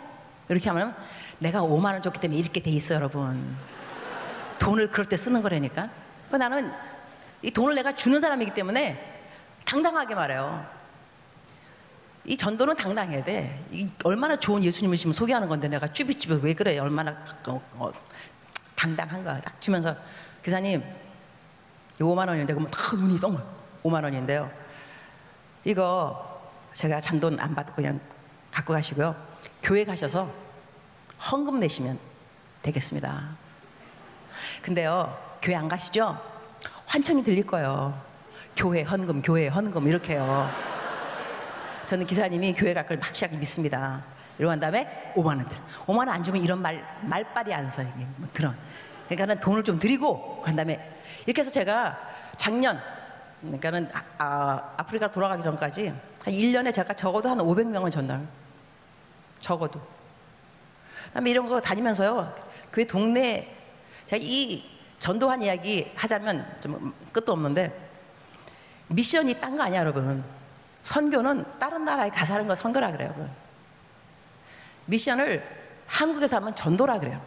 이렇게 0.48 0.68
하면 0.68 0.94
내가 1.38 1.60
5만 1.62 1.92
원 1.92 2.02
줬기 2.02 2.20
때문에 2.20 2.38
이렇게 2.38 2.60
돼 2.60 2.70
있어 2.70 2.94
여러분. 2.94 3.56
돈을 4.58 4.90
그럴 4.90 5.06
때 5.06 5.16
쓰는 5.16 5.42
거라니까. 5.42 5.90
그 6.30 6.36
나는 6.36 6.72
이 7.42 7.50
돈을 7.50 7.74
내가 7.74 7.92
주는 7.92 8.20
사람이기 8.20 8.54
때문에 8.54 9.22
당당하게 9.64 10.14
말해요. 10.14 10.66
이 12.24 12.36
전도는 12.36 12.76
당당해야 12.76 13.22
돼. 13.22 13.64
이 13.70 13.88
얼마나 14.02 14.36
좋은 14.36 14.64
예수님을 14.64 14.96
지금 14.96 15.12
소개하는 15.12 15.48
건데 15.48 15.68
내가 15.68 15.86
쭈비쭈비 15.86 16.40
왜 16.42 16.54
그래? 16.54 16.78
얼마나 16.78 17.24
어, 17.46 17.62
어, 17.74 17.92
당당한 18.74 19.22
거야. 19.22 19.40
딱 19.40 19.60
주면서 19.60 19.94
기사님 20.42 20.82
이거 21.96 22.06
5만 22.08 22.28
원인데 22.28 22.52
그러면 22.52 22.70
다 22.70 22.96
눈이 22.96 23.20
동글 23.20 23.42
5만 23.84 24.02
원인데요. 24.02 24.50
이거 25.64 26.42
제가 26.74 27.00
잔돈 27.00 27.38
안 27.38 27.54
받고 27.54 27.74
그냥 27.74 28.00
갖고 28.56 28.72
가시고요. 28.72 29.14
교회 29.62 29.84
가셔서 29.84 30.30
헌금 31.30 31.60
내시면 31.60 31.98
되겠습니다. 32.62 33.36
근데요, 34.62 35.14
교회 35.42 35.54
안 35.56 35.68
가시죠? 35.68 36.18
환청이 36.86 37.22
들릴 37.22 37.46
거예요. 37.46 38.00
교회 38.56 38.80
헌금, 38.82 39.20
교회 39.20 39.48
헌금 39.48 39.86
이렇게요. 39.86 40.50
저는 41.86 42.06
기사님이 42.06 42.54
교회 42.54 42.72
갈 42.72 42.88
걸 42.88 42.98
확실하게 43.00 43.36
믿습니다. 43.36 44.02
이러고 44.38 44.52
한 44.52 44.58
다음에 44.58 45.12
5만 45.14 45.26
원 45.26 45.46
들. 45.48 45.58
5만 45.86 45.98
원 45.98 46.08
안 46.08 46.24
주면 46.24 46.42
이런 46.42 46.62
말 46.62 46.82
말빨이 47.02 47.52
안 47.52 47.70
서. 47.70 47.82
이게 47.82 48.06
뭐 48.16 48.26
그런. 48.32 48.56
그러니까는 49.08 49.38
돈을 49.40 49.64
좀 49.64 49.78
드리고 49.78 50.40
그런 50.40 50.56
다음에 50.56 50.98
이렇게 51.26 51.40
해서 51.42 51.50
제가 51.50 51.98
작년 52.38 52.80
그러니까는 53.42 53.90
아, 53.92 54.02
아, 54.18 54.72
아프리카 54.78 55.10
돌아가기 55.12 55.42
전까지 55.42 55.88
한 55.88 56.34
1년에 56.34 56.72
제가 56.72 56.94
적어도 56.94 57.28
한 57.28 57.36
500명을 57.38 57.92
전달. 57.92 58.26
적어도. 59.46 59.80
그다음에 61.06 61.30
이런 61.30 61.48
거 61.48 61.60
다니면서요. 61.60 62.34
교회 62.72 62.84
동네 62.84 63.54
제가 64.06 64.20
이 64.20 64.64
전도한 64.98 65.40
이야기 65.42 65.92
하자면 65.94 66.56
좀 66.60 66.92
끝도 67.12 67.32
없는데 67.32 67.88
미션이 68.88 69.38
딴 69.38 69.56
거 69.56 69.62
아니야, 69.62 69.80
여러분. 69.80 70.24
선교는 70.82 71.58
다른 71.60 71.84
나라에 71.84 72.10
가서 72.10 72.34
하는 72.34 72.48
거 72.48 72.54
선교라 72.56 72.90
그래요, 72.90 73.08
여러분. 73.08 73.30
미션을 74.86 75.44
한국에서 75.86 76.36
하면 76.36 76.54
전도라 76.56 76.98
그래요. 76.98 77.20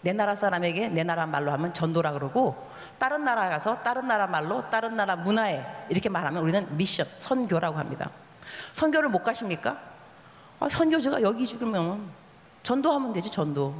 내 0.00 0.12
나라 0.12 0.34
사람에게 0.34 0.88
내 0.88 1.04
나라 1.04 1.26
말로 1.26 1.52
하면 1.52 1.72
전도라 1.74 2.12
그러고 2.12 2.70
다른 2.98 3.24
나라 3.24 3.48
가서 3.50 3.82
다른 3.82 4.08
나라 4.08 4.26
말로 4.26 4.68
다른 4.68 4.96
나라 4.96 5.14
문화에 5.14 5.86
이렇게 5.90 6.08
말하면 6.08 6.42
우리는 6.42 6.76
미션, 6.76 7.06
선교라고 7.18 7.78
합니다. 7.78 8.10
선교를 8.72 9.10
못 9.10 9.22
가십니까? 9.22 9.91
아, 10.62 10.68
선교지가 10.68 11.22
여기 11.22 11.44
죽으면 11.44 12.08
전도하면 12.62 13.12
되지, 13.12 13.28
전도. 13.30 13.74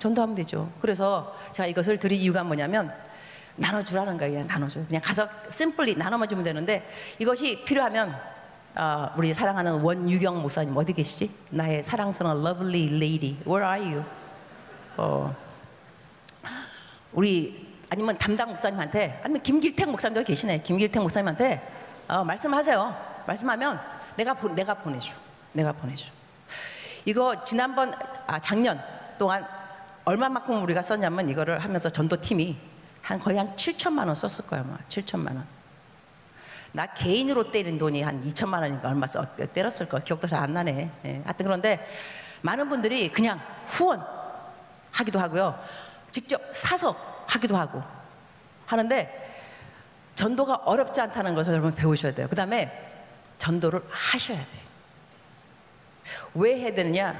전도하면 0.00 0.34
되죠. 0.34 0.68
그래서 0.80 1.36
제가 1.52 1.68
이것을 1.68 1.96
드릴 2.00 2.18
이유가 2.18 2.42
뭐냐면 2.42 2.90
나눠주라는 3.54 4.18
거예요. 4.18 4.32
그냥 4.32 4.46
나눠줘. 4.48 4.84
그냥 4.88 5.00
가서 5.00 5.28
심플리 5.48 5.94
나눠만 5.94 6.28
주면 6.28 6.42
되는데 6.42 6.84
이것이 7.20 7.64
필요하면 7.64 8.12
어, 8.74 9.10
우리 9.16 9.32
사랑하는 9.32 9.80
원유경 9.80 10.42
목사님 10.42 10.76
어디 10.76 10.92
계시지? 10.92 11.30
나의 11.50 11.84
사랑스러운 11.84 12.44
lovely 12.44 12.86
lady, 12.96 13.36
where 13.46 13.64
are 13.64 13.80
you? 13.80 14.04
어, 14.96 15.32
우리 17.12 17.72
아니면 17.90 18.18
담당 18.18 18.48
목사님한테 18.48 19.20
아니면 19.22 19.40
김길택 19.40 19.88
목사님도 19.88 20.24
계시네. 20.24 20.62
김길택 20.62 21.00
목사님한테 21.00 21.62
어, 22.08 22.24
말씀하세요. 22.24 23.22
말씀하면 23.28 23.80
내가 24.16 24.34
보, 24.34 24.48
내가 24.48 24.74
보내줘. 24.74 25.14
내가 25.54 25.72
보내줘. 25.72 26.04
이거 27.06 27.42
지난번 27.44 27.92
아 28.26 28.38
작년 28.38 28.80
동안 29.18 29.46
얼마만큼 30.04 30.62
우리가 30.62 30.82
썼냐면 30.82 31.28
이거를 31.30 31.58
하면서 31.58 31.88
전도팀이 31.88 32.56
한 33.02 33.18
거의 33.18 33.38
한 33.38 33.54
7천만 33.56 34.06
원 34.06 34.14
썼을 34.14 34.48
거예요, 34.48 34.64
아마 34.68 34.78
7천만 34.88 35.28
원. 35.28 35.46
나 36.72 36.86
개인으로 36.86 37.50
때린 37.50 37.78
돈이 37.78 38.02
한 38.02 38.22
2천만 38.22 38.60
원인가 38.60 38.88
얼마 38.88 39.06
써 39.06 39.24
때렸을 39.52 39.88
거 39.88 39.98
기억도 40.00 40.26
잘 40.26 40.42
안 40.42 40.52
나네. 40.52 40.90
예, 41.04 41.22
하여튼 41.24 41.44
그런데 41.44 41.88
많은 42.42 42.68
분들이 42.68 43.10
그냥 43.10 43.40
후원 43.64 44.04
하기도 44.90 45.18
하고요, 45.20 45.58
직접 46.10 46.40
사서 46.52 47.24
하기도 47.26 47.56
하고 47.56 47.82
하는데 48.66 49.20
전도가 50.14 50.56
어렵지 50.64 51.00
않다는 51.00 51.34
것을 51.34 51.52
여러분 51.52 51.72
배우셔야 51.72 52.12
돼요. 52.12 52.26
그 52.28 52.36
다음에 52.36 52.70
전도를 53.38 53.82
하셔야 53.90 54.38
돼요. 54.38 54.63
왜 56.34 56.58
해야 56.58 56.74
되느냐? 56.74 57.14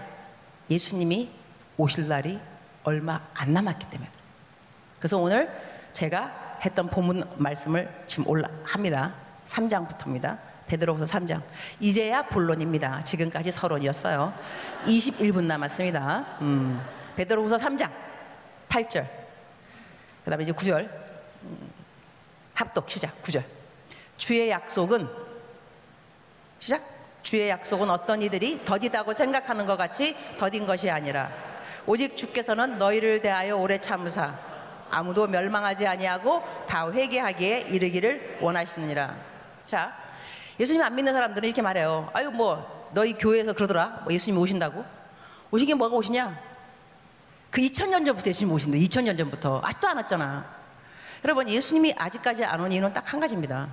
예수님이 0.70 1.30
오실 1.76 2.08
날이 2.08 2.40
얼마 2.84 3.20
안 3.34 3.52
남았기 3.52 3.88
때문에. 3.90 4.10
그래서 4.98 5.18
오늘 5.18 5.50
제가 5.92 6.58
했던 6.64 6.88
본문 6.88 7.24
말씀을 7.36 8.04
지금 8.06 8.26
올라 8.28 8.48
합니다. 8.64 9.14
3장부터입니다. 9.46 10.38
베드로후서 10.66 11.04
3장. 11.04 11.42
이제야 11.80 12.22
본론입니다. 12.22 13.04
지금까지 13.04 13.52
서론이었어요. 13.52 14.32
21분 14.86 15.44
남았습니다. 15.44 16.38
음, 16.40 16.80
베드로후서 17.16 17.56
3장 17.56 17.90
8절. 18.68 19.06
그다음에 20.24 20.44
이제 20.44 20.52
9절. 20.52 20.88
음, 21.42 21.70
합독 22.54 22.88
시작 22.88 23.22
9절. 23.22 23.44
주의 24.16 24.48
약속은 24.48 25.06
시작. 26.60 26.93
주의 27.25 27.49
약속은 27.49 27.88
어떤 27.90 28.23
이들이 28.23 28.64
더디다고 28.64 29.14
생각하는 29.14 29.64
것 29.66 29.76
같이 29.76 30.14
더딘 30.38 30.66
것이 30.66 30.90
아니라 30.90 31.31
오직 31.87 32.16
주께서는 32.16 32.78
너희를 32.78 33.23
대하여 33.23 33.57
오래 33.57 33.78
참으사 33.78 34.38
아무도 34.90 35.26
멸망하지 35.26 35.87
아니하고 35.87 36.43
다 36.69 36.90
회개하기에 36.93 37.61
이르기를 37.62 38.38
원하시느니라. 38.43 39.16
자, 39.66 39.97
예수님 40.61 40.83
안 40.83 40.95
믿는 40.95 41.12
사람들은 41.14 41.49
이렇게 41.49 41.62
말해요. 41.62 42.11
아유 42.12 42.31
뭐 42.31 42.90
너희 42.93 43.14
교회에서 43.14 43.54
그러더라. 43.54 44.02
뭐 44.04 44.12
예수님 44.12 44.38
오신다고? 44.38 44.85
오시긴 45.50 45.78
뭐가 45.78 45.97
오시냐? 45.97 46.38
그 47.50 47.61
2000년 47.62 48.04
전부터 48.07 48.28
예수님 48.28 48.52
오신다. 48.52 48.76
2000년 48.78 49.16
전부터 49.19 49.62
아직도 49.64 49.88
안 49.88 49.97
왔잖아. 49.97 50.45
여러분 51.25 51.49
예수님이 51.49 51.95
아직까지 51.97 52.45
안 52.45 52.61
온 52.61 52.71
이유는 52.71 52.93
딱 52.93 53.12
한 53.12 53.19
가지입니다. 53.19 53.69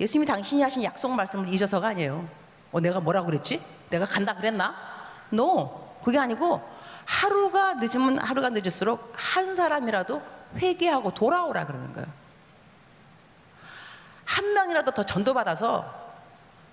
예수님이 0.00 0.26
당신이 0.26 0.60
하신 0.62 0.82
약속 0.84 1.10
말씀을 1.12 1.48
잊어서가 1.48 1.88
아니에요. 1.88 2.28
어, 2.72 2.80
내가 2.80 3.00
뭐라고 3.00 3.26
그랬지? 3.26 3.62
내가 3.90 4.04
간다 4.04 4.34
그랬나? 4.34 4.74
No. 5.32 5.88
그게 6.02 6.18
아니고 6.18 6.62
하루가 7.04 7.74
늦으면 7.74 8.18
하루가 8.18 8.50
늦을수록 8.50 9.12
한 9.16 9.54
사람이라도 9.54 10.22
회개하고 10.56 11.14
돌아오라 11.14 11.66
그러는 11.66 11.92
거예요. 11.92 12.06
한 14.24 14.52
명이라도 14.52 14.92
더 14.92 15.02
전도받아서 15.02 16.08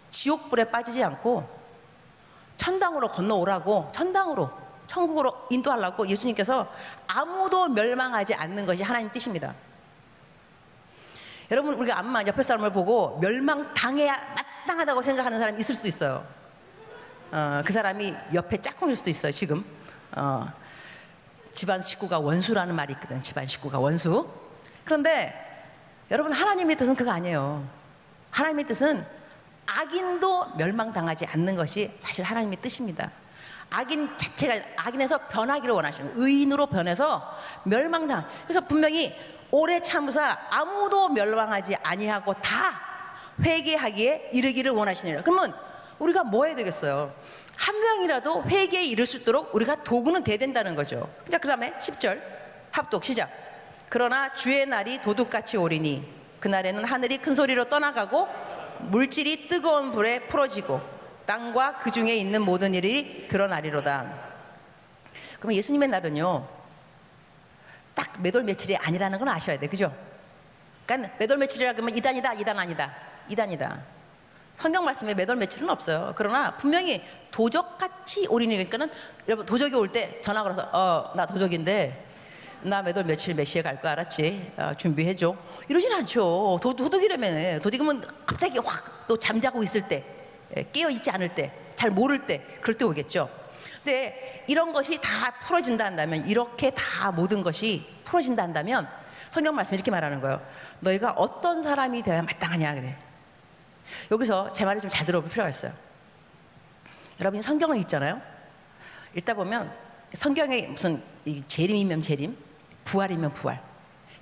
지옥불에 0.09 0.65
빠지지 0.65 1.03
않고 1.03 1.47
천당으로 2.57 3.07
건너오라고 3.07 3.89
천당으로 3.93 4.49
천국으로 4.87 5.47
인도하려고 5.49 6.07
예수님께서 6.07 6.71
아무도 7.07 7.67
멸망하지 7.69 8.35
않는 8.35 8.65
것이 8.65 8.83
하나님 8.83 9.11
뜻입니다. 9.11 9.53
여러분 11.51 11.73
우리가 11.75 11.99
암만 11.99 12.27
옆에 12.27 12.43
사람을 12.43 12.71
보고 12.71 13.19
멸망 13.19 13.73
당해야 13.73 14.15
마땅하다고 14.65 15.01
생각하는 15.01 15.39
사람이 15.39 15.59
있을 15.59 15.75
수 15.75 15.87
있어요. 15.87 16.25
어, 17.31 17.61
그 17.65 17.71
사람이 17.71 18.13
옆에 18.33 18.57
짝꿍일 18.57 18.95
수도 18.95 19.09
있어요. 19.09 19.31
지금 19.31 19.63
어, 20.15 20.51
집안 21.53 21.81
식구가 21.81 22.19
원수라는 22.19 22.75
말이 22.75 22.93
있거든. 22.93 23.21
집안 23.21 23.47
식구가 23.47 23.79
원수. 23.79 24.27
그런데 24.83 25.33
여러분 26.11 26.33
하나님의 26.33 26.75
뜻은 26.75 26.95
그거 26.95 27.11
아니에요. 27.11 27.67
하나님의 28.31 28.65
뜻은 28.65 29.05
악인도 29.67 30.55
멸망당하지 30.57 31.25
않는 31.27 31.55
것이 31.55 31.95
사실 31.99 32.25
하나님의 32.25 32.57
뜻입니다. 32.61 33.11
악인 33.69 34.15
자체가 34.17 34.63
악인에서 34.77 35.17
변하기를 35.27 35.73
원하시는. 35.73 36.13
의인으로 36.15 36.67
변해서 36.67 37.35
멸망당. 37.63 38.27
그래서 38.43 38.61
분명히 38.61 39.15
오래 39.51 39.79
참으사 39.79 40.37
아무도 40.49 41.09
멸망하지 41.09 41.75
아니하고 41.77 42.33
다 42.35 42.94
회개하기에 43.41 44.29
이르기를 44.33 44.71
원하시느라. 44.71 45.23
그러면 45.23 45.53
우리가 45.99 46.23
뭐 46.23 46.45
해야 46.45 46.55
되겠어요? 46.55 47.13
한 47.55 47.79
명이라도 47.79 48.43
회개에 48.43 48.83
이를 48.85 49.05
수 49.05 49.17
있도록 49.17 49.53
우리가 49.55 49.83
도구는 49.83 50.23
돼야 50.23 50.37
된다는 50.37 50.75
거죠. 50.75 51.09
자, 51.29 51.37
그 51.37 51.47
다음에 51.47 51.73
10절 51.73 52.21
합독 52.71 53.05
시작. 53.05 53.29
그러나 53.89 54.33
주의 54.33 54.65
날이 54.65 55.01
도둑같이 55.01 55.57
오리니 55.57 56.05
그날에는 56.39 56.83
하늘이 56.83 57.17
큰 57.19 57.33
소리로 57.33 57.69
떠나가고 57.69 58.27
물질이 58.79 59.47
뜨거운 59.47 59.91
불에 59.91 60.19
풀어지고 60.27 60.81
땅과 61.25 61.77
그 61.79 61.91
중에 61.91 62.15
있는 62.15 62.41
모든 62.41 62.73
일이 62.73 63.27
드러나리로다. 63.29 64.25
그럼 65.39 65.53
예수님의 65.53 65.89
날은요, 65.89 66.47
딱 67.95 68.21
매돌 68.21 68.43
며칠이 68.43 68.75
아니라는 68.75 69.17
건 69.17 69.29
아셔야 69.29 69.57
돼, 69.57 69.67
그죠? 69.67 69.95
그러니까 70.85 71.15
매돌 71.17 71.37
며칠이라 71.37 71.73
그러면 71.73 71.97
이단이다, 71.97 72.33
이단 72.33 72.59
아니다, 72.59 72.95
이단이다. 73.29 73.79
성경 74.57 74.85
말씀에 74.85 75.13
매돌 75.13 75.35
며칠은 75.35 75.69
없어요. 75.69 76.13
그러나 76.15 76.55
분명히 76.55 77.03
도적같이 77.31 78.27
오리니까는 78.27 78.89
여러분 79.27 79.45
도적이 79.45 79.75
올 79.75 79.89
때 79.89 80.21
전화 80.21 80.43
걸어서 80.43 80.69
어 80.71 81.13
나 81.15 81.25
도적인데 81.25 82.03
나 82.61 82.81
매돌 82.81 83.03
며칠 83.03 83.35
몇 83.35 83.43
시에 83.45 83.61
갈 83.61 83.81
거 83.81 83.89
알았지? 83.89 84.53
어, 84.57 84.71
준비해줘. 84.77 85.35
이러진 85.67 85.91
않죠. 85.91 86.57
도, 86.61 86.73
도둑이라면 86.75 87.59
도둑이면 87.61 88.01
갑자기 88.25 88.57
확 88.59 88.95
또 89.07 89.19
잠자고 89.19 89.61
있을 89.61 89.87
때 89.87 90.03
예, 90.57 90.63
깨어 90.71 90.89
있지 90.89 91.11
않을 91.11 91.35
때 91.35 91.51
잘 91.75 91.91
모를 91.91 92.25
때 92.25 92.41
그럴 92.61 92.75
때 92.77 92.85
오겠죠. 92.85 93.29
근데 93.83 94.43
이런 94.47 94.71
것이 94.73 94.97
다 95.01 95.31
풀어진다 95.41 95.83
한다면 95.85 96.25
이렇게 96.27 96.71
다 96.71 97.11
모든 97.11 97.43
것이 97.43 97.85
풀어진다 98.05 98.41
한다면 98.41 98.87
성경 99.29 99.53
말씀 99.53 99.75
이렇게 99.75 99.91
말하는 99.91 100.21
거예요. 100.21 100.41
너희가 100.79 101.11
어떤 101.11 101.61
사람이 101.61 102.01
되어야 102.01 102.21
마땅하냐 102.23 102.73
그래. 102.75 102.97
여기서 104.11 104.53
제 104.53 104.65
말을 104.65 104.81
좀 104.81 104.89
잘 104.89 105.05
들어볼 105.05 105.29
필요가 105.29 105.49
있어요. 105.49 105.73
여러분이 107.19 107.41
성경을 107.41 107.77
읽잖아요. 107.81 108.21
읽다 109.15 109.33
보면 109.33 109.73
성경에 110.13 110.67
무슨 110.67 111.01
재림이면 111.47 112.01
재림, 112.01 112.37
부활이면 112.83 113.33
부활. 113.33 113.61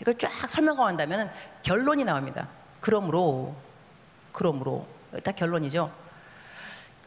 이걸 0.01 0.17
쫙 0.17 0.29
설명하고 0.49 0.87
한다면 0.87 1.31
결론이 1.63 2.03
나옵니다. 2.03 2.47
그러므로, 2.81 3.55
그러므로. 4.31 4.87
다 5.23 5.31
결론이죠. 5.31 5.93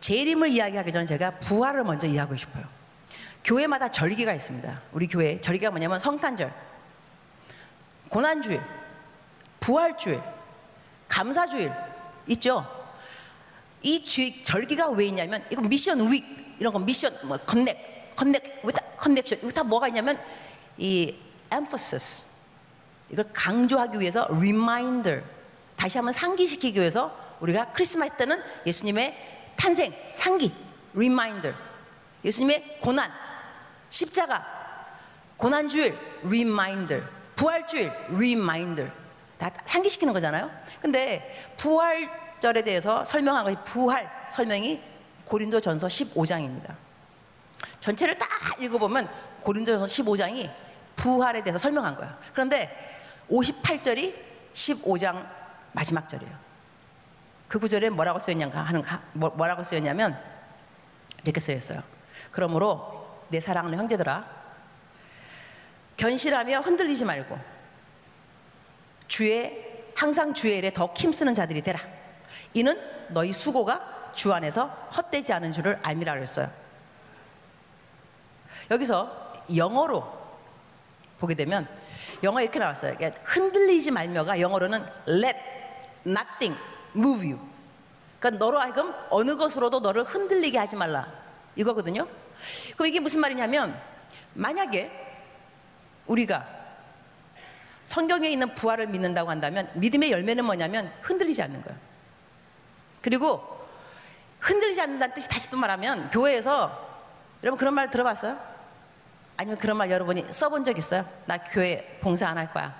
재림을 0.00 0.50
이야기하기 0.50 0.92
전에 0.92 1.06
제가 1.06 1.32
부활을 1.40 1.82
먼저 1.82 2.06
이해하고 2.06 2.36
싶어요. 2.36 2.64
교회마다 3.42 3.90
절기가 3.90 4.32
있습니다. 4.32 4.82
우리 4.92 5.06
교회 5.06 5.40
절기가 5.40 5.70
뭐냐면 5.70 5.98
성탄절, 5.98 6.52
고난주일, 8.08 8.60
부활주일, 9.60 10.22
감사주일 11.08 11.72
있죠. 12.28 12.66
이 13.82 14.02
주, 14.02 14.42
절기가 14.42 14.90
왜 14.90 15.06
있냐면 15.06 15.44
이거 15.50 15.62
미션 15.62 16.00
윅 16.12 16.24
이런 16.58 16.72
거 16.72 16.78
미션 16.78 17.14
뭐 17.24 17.36
컨넥 17.38 18.14
컨넥 18.16 18.62
컨넥션 18.96 19.38
이거 19.38 19.50
다 19.50 19.62
뭐가 19.62 19.88
있냐면 19.88 20.18
이 20.78 21.14
emphasis. 21.52 22.24
이걸 23.10 23.24
강조하기 23.32 24.00
위해서 24.00 24.26
reminder. 24.30 25.22
다시 25.76 25.98
한번 25.98 26.12
상기시키기 26.12 26.78
위해서 26.80 27.16
우리가 27.40 27.72
크리스마스 27.72 28.14
때는 28.16 28.42
예수님의 28.66 29.52
탄생 29.56 29.92
상기 30.12 30.52
reminder. 30.94 31.54
예수님의 32.24 32.78
고난 32.80 33.10
십자가 33.90 34.44
고난 35.36 35.68
주일 35.68 35.96
reminder. 36.24 37.06
부활 37.36 37.66
주일 37.66 37.92
reminder 38.08 38.90
다 39.38 39.50
상기시키는 39.64 40.12
거잖아요. 40.12 40.50
근데 40.80 41.52
부활절에 41.56 42.62
대해서 42.62 43.04
설명한 43.04 43.44
것이 43.44 43.56
부활 43.64 44.10
설명이 44.30 44.82
고린도 45.24 45.60
전서 45.60 45.86
15장입니다. 45.86 46.74
전체를 47.80 48.16
다 48.18 48.26
읽어보면 48.58 49.08
고린도 49.42 49.78
전서 49.78 49.84
15장이 50.02 50.50
부활에 50.96 51.42
대해서 51.42 51.58
설명한 51.58 51.96
거야. 51.96 52.18
그런데 52.32 52.70
58절이 53.30 54.14
15장 54.54 55.26
마지막 55.72 56.08
절이에요. 56.08 56.46
그 57.48 57.58
구절에 57.58 57.90
뭐라고 57.90 58.18
쓰였냐 58.18 58.48
하는 58.48 58.82
뭐, 59.12 59.30
뭐라고 59.30 59.62
쓰였냐면 59.62 60.18
이렇게 61.22 61.40
쓰였어요. 61.40 61.82
그러므로 62.30 63.20
내 63.28 63.40
사랑하는 63.40 63.78
형제들아 63.78 64.24
견실하며 65.96 66.60
흔들리지 66.60 67.04
말고 67.04 67.38
주의 69.08 69.64
항상 69.94 70.34
주의 70.34 70.58
일에 70.58 70.72
더 70.72 70.92
힘쓰는 70.96 71.34
자들이 71.34 71.62
되라. 71.62 71.80
이는 72.54 72.78
너희 73.08 73.32
수고가 73.32 74.12
주 74.14 74.32
안에서 74.32 74.66
헛되지 74.96 75.32
않은 75.32 75.52
줄을 75.52 75.78
알미라 75.82 76.14
그랬어요. 76.14 76.50
여기서 78.70 79.44
영어로 79.54 80.16
보게 81.18 81.34
되면 81.34 81.68
영어 82.22 82.40
이렇게 82.40 82.58
나왔어요. 82.58 82.96
그러니까 82.96 83.20
흔들리지 83.24 83.90
말며가 83.90 84.40
영어로는 84.40 84.84
let 85.08 85.38
nothing 86.06 86.58
move 86.94 87.30
you. 87.32 87.40
그러니까 88.18 88.44
너로 88.44 88.58
하여금 88.58 88.92
어느 89.10 89.36
것으로도 89.36 89.80
너를 89.80 90.04
흔들리게 90.04 90.58
하지 90.58 90.76
말라. 90.76 91.12
이거거든요. 91.54 92.06
그럼 92.74 92.88
이게 92.88 93.00
무슨 93.00 93.20
말이냐면 93.20 93.78
만약에 94.34 94.90
우리가 96.06 96.55
성경에 97.86 98.28
있는 98.28 98.54
부활을 98.54 98.88
믿는다고 98.88 99.30
한다면 99.30 99.70
믿음의 99.74 100.10
열매는 100.10 100.44
뭐냐면 100.44 100.92
흔들리지 101.02 101.40
않는 101.42 101.62
거예요. 101.62 101.78
그리고 103.00 103.64
흔들리지 104.40 104.80
않는다는 104.82 105.14
뜻이 105.14 105.28
다시 105.28 105.48
또 105.48 105.56
말하면 105.56 106.10
교회에서 106.10 106.84
여러분 107.42 107.58
그런 107.58 107.72
말 107.74 107.90
들어봤어요? 107.90 108.38
아니면 109.36 109.58
그런 109.58 109.76
말 109.76 109.90
여러분이 109.90 110.26
써본 110.32 110.64
적 110.64 110.76
있어요? 110.76 111.08
나 111.26 111.38
교회 111.38 111.98
봉사 112.02 112.28
안 112.28 112.36
할 112.38 112.52
거야. 112.52 112.74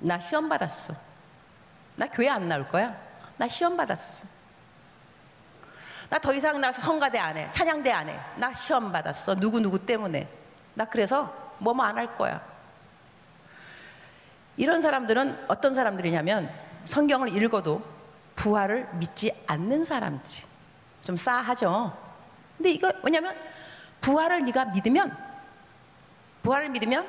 나 0.00 0.18
시험 0.18 0.48
받았어. 0.48 0.94
나 1.96 2.06
교회 2.08 2.28
안 2.28 2.48
나올 2.48 2.68
거야. 2.68 2.96
나 3.36 3.46
시험 3.48 3.76
받았어. 3.76 4.26
나 6.10 6.18
더 6.18 6.32
이상 6.32 6.60
나 6.60 6.72
성가대 6.72 7.18
안 7.18 7.36
해. 7.36 7.48
찬양대 7.52 7.90
안 7.92 8.08
해. 8.08 8.18
나 8.36 8.52
시험 8.54 8.90
받았어. 8.90 9.34
누구누구 9.36 9.84
때문에. 9.86 10.26
나 10.74 10.84
그래서 10.86 11.32
뭐뭐 11.58 11.82
안 11.84 11.98
할 11.98 12.16
거야. 12.16 12.40
이런 14.58 14.82
사람들은 14.82 15.46
어떤 15.48 15.72
사람들이냐면 15.72 16.50
성경을 16.84 17.34
읽어도 17.34 17.82
부활을 18.34 18.86
믿지 18.94 19.32
않는 19.46 19.84
사람들이 19.84 20.42
좀 21.04 21.16
싸하죠. 21.16 21.96
근데 22.56 22.70
이거 22.70 22.92
뭐냐면 23.00 23.34
부활을 24.00 24.44
네가 24.44 24.66
믿으면 24.66 25.16
부활을 26.42 26.70
믿으면 26.70 27.06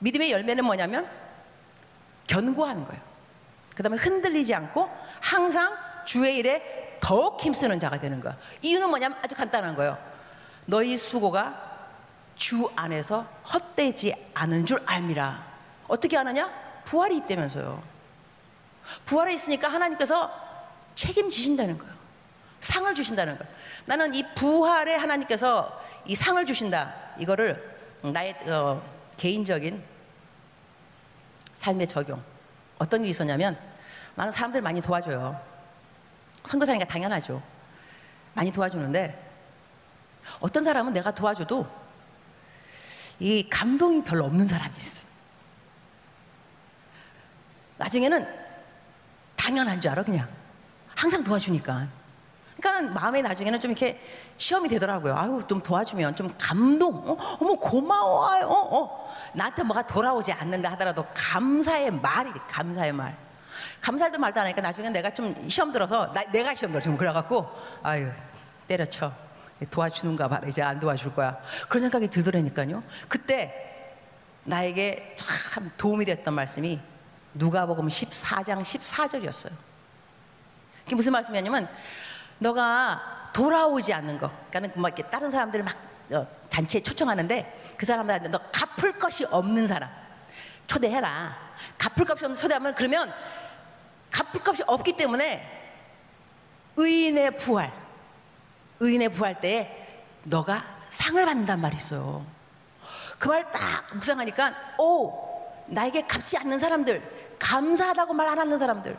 믿음의 0.00 0.32
열매는 0.32 0.64
뭐냐면 0.64 1.06
견고하는 2.26 2.84
거예요. 2.86 3.02
그다음에 3.76 3.96
흔들리지 3.96 4.54
않고 4.54 4.88
항상 5.20 5.76
주의 6.06 6.38
일에 6.38 6.98
더욱 7.00 7.40
힘쓰는 7.40 7.78
자가 7.78 8.00
되는 8.00 8.20
거야. 8.20 8.36
이유는 8.62 8.88
뭐냐면 8.88 9.18
아주 9.22 9.34
간단한 9.34 9.76
거예요. 9.76 9.98
너희 10.66 10.96
수고가 10.96 11.68
주 12.36 12.70
안에서 12.74 13.26
헛되지 13.52 14.30
않은 14.34 14.64
줄 14.64 14.82
알미라. 14.86 15.44
어떻게 15.88 16.16
아느냐? 16.16 16.69
부활이 16.90 17.18
있다면서요. 17.18 17.80
부활에 19.06 19.32
있으니까 19.32 19.68
하나님께서 19.68 20.28
책임지신다는 20.96 21.78
거예요. 21.78 21.94
상을 22.58 22.92
주신다는 22.96 23.38
거. 23.38 23.44
나는 23.86 24.12
이 24.12 24.24
부활에 24.34 24.96
하나님께서 24.96 25.80
이 26.04 26.16
상을 26.16 26.44
주신다. 26.44 26.92
이거를 27.16 27.78
나의 28.02 28.34
어, 28.48 28.82
개인적인 29.16 29.80
삶의 31.54 31.86
적용. 31.86 32.20
어떤 32.78 33.02
일이 33.02 33.10
있었냐면 33.10 33.56
나는 34.16 34.32
사람들 34.32 34.60
많이 34.60 34.82
도와줘요. 34.82 35.40
선교사니까 36.44 36.86
당연하죠. 36.86 37.40
많이 38.34 38.50
도와주는데 38.50 39.30
어떤 40.40 40.64
사람은 40.64 40.92
내가 40.92 41.14
도와줘도 41.14 41.68
이 43.20 43.48
감동이 43.48 44.02
별로 44.02 44.24
없는 44.24 44.44
사람이 44.44 44.74
있어. 44.76 45.09
나중에는 47.80 48.26
당연한 49.36 49.80
줄 49.80 49.90
알아 49.90 50.02
그냥 50.02 50.28
항상 50.94 51.24
도와주니까. 51.24 51.88
그러니까 52.60 52.92
마음에 52.92 53.22
나중에는 53.22 53.58
좀 53.58 53.70
이렇게 53.70 53.98
시험이 54.36 54.68
되더라고요. 54.68 55.16
아유 55.16 55.42
좀 55.48 55.62
도와주면 55.62 56.14
좀 56.14 56.32
감동. 56.38 56.94
어, 56.94 57.16
어머 57.40 57.54
고마워요. 57.54 58.46
어, 58.46 58.76
어. 58.76 59.14
나한테 59.32 59.62
뭐가 59.62 59.86
돌아오지 59.86 60.30
않는다 60.32 60.70
하더라도 60.72 61.06
감사의 61.14 61.90
말이 61.92 62.30
감사의 62.50 62.92
말. 62.92 63.16
감사도 63.80 64.18
말도 64.18 64.40
안 64.40 64.46
하니까 64.46 64.60
나중에 64.60 64.90
내가 64.90 65.12
좀 65.14 65.48
시험 65.48 65.72
들어서 65.72 66.12
나, 66.12 66.22
내가 66.30 66.54
시험 66.54 66.72
들어 66.72 66.82
좀 66.82 66.98
그래갖고 66.98 67.48
아유 67.82 68.10
때려쳐 68.68 69.12
도와주는가 69.70 70.28
봐 70.28 70.40
이제 70.46 70.62
안 70.62 70.78
도와줄 70.78 71.14
거야 71.14 71.38
그런 71.68 71.80
생각이 71.82 72.08
들더라니까요 72.08 72.82
그때 73.08 73.96
나에게 74.44 75.14
참 75.16 75.70
도움이 75.76 76.04
됐던 76.06 76.32
말씀이 76.32 76.80
누가복음 77.34 77.88
14장 77.88 78.62
14절이었어요. 78.62 79.52
그게 80.84 80.96
무슨 80.96 81.12
말씀이냐면 81.12 81.68
너가 82.38 83.30
돌아오지 83.32 83.92
않는 83.94 84.18
거 84.18 84.30
그러니까 84.48 84.80
막 84.80 84.88
이렇게 84.88 85.08
다른 85.10 85.30
사람들을 85.30 85.64
막 85.64 85.76
어, 86.12 86.26
잔치에 86.48 86.82
초청하는데 86.82 87.74
그 87.76 87.86
사람들한테 87.86 88.28
너 88.28 88.40
갚을 88.50 88.98
것이 88.98 89.24
없는 89.24 89.68
사람. 89.68 89.88
초대해라. 90.66 91.36
갚을 91.78 92.06
것이 92.06 92.24
없는 92.24 92.34
초대하면 92.34 92.74
그러면 92.74 93.12
갚을 94.10 94.42
것이 94.42 94.62
없기 94.66 94.96
때문에 94.96 95.58
의인의 96.76 97.36
부활, 97.36 97.72
의인의 98.80 99.10
부활 99.10 99.40
때에 99.40 100.02
너가 100.24 100.64
상을 100.90 101.24
받는단 101.24 101.60
말이 101.60 101.76
있어요. 101.76 102.26
그 103.18 103.28
말 103.28 103.50
딱 103.52 103.94
묵상하니까 103.94 104.54
오 104.78 105.12
나에게 105.66 106.06
갚지 106.06 106.38
않는 106.38 106.58
사람들 106.58 107.19
감사하다고 107.40 108.14
말 108.14 108.28
안 108.28 108.38
하는 108.38 108.56
사람들 108.56 108.96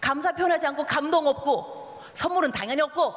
감사 0.00 0.32
표현하지 0.32 0.66
않고 0.66 0.84
감동 0.84 1.26
없고 1.26 2.02
선물은 2.12 2.52
당연히 2.52 2.82
없고 2.82 3.14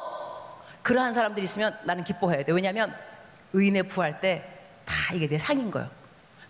그러한 0.82 1.12
사람들이 1.12 1.44
있으면 1.44 1.78
나는 1.84 2.02
기뻐해야 2.04 2.42
돼 2.44 2.52
왜냐하면 2.52 2.96
의인의 3.52 3.82
부활 3.84 4.20
때 4.20 4.56
다 4.86 5.14
이게 5.14 5.28
내 5.28 5.38
상인 5.38 5.70
거예요 5.70 5.88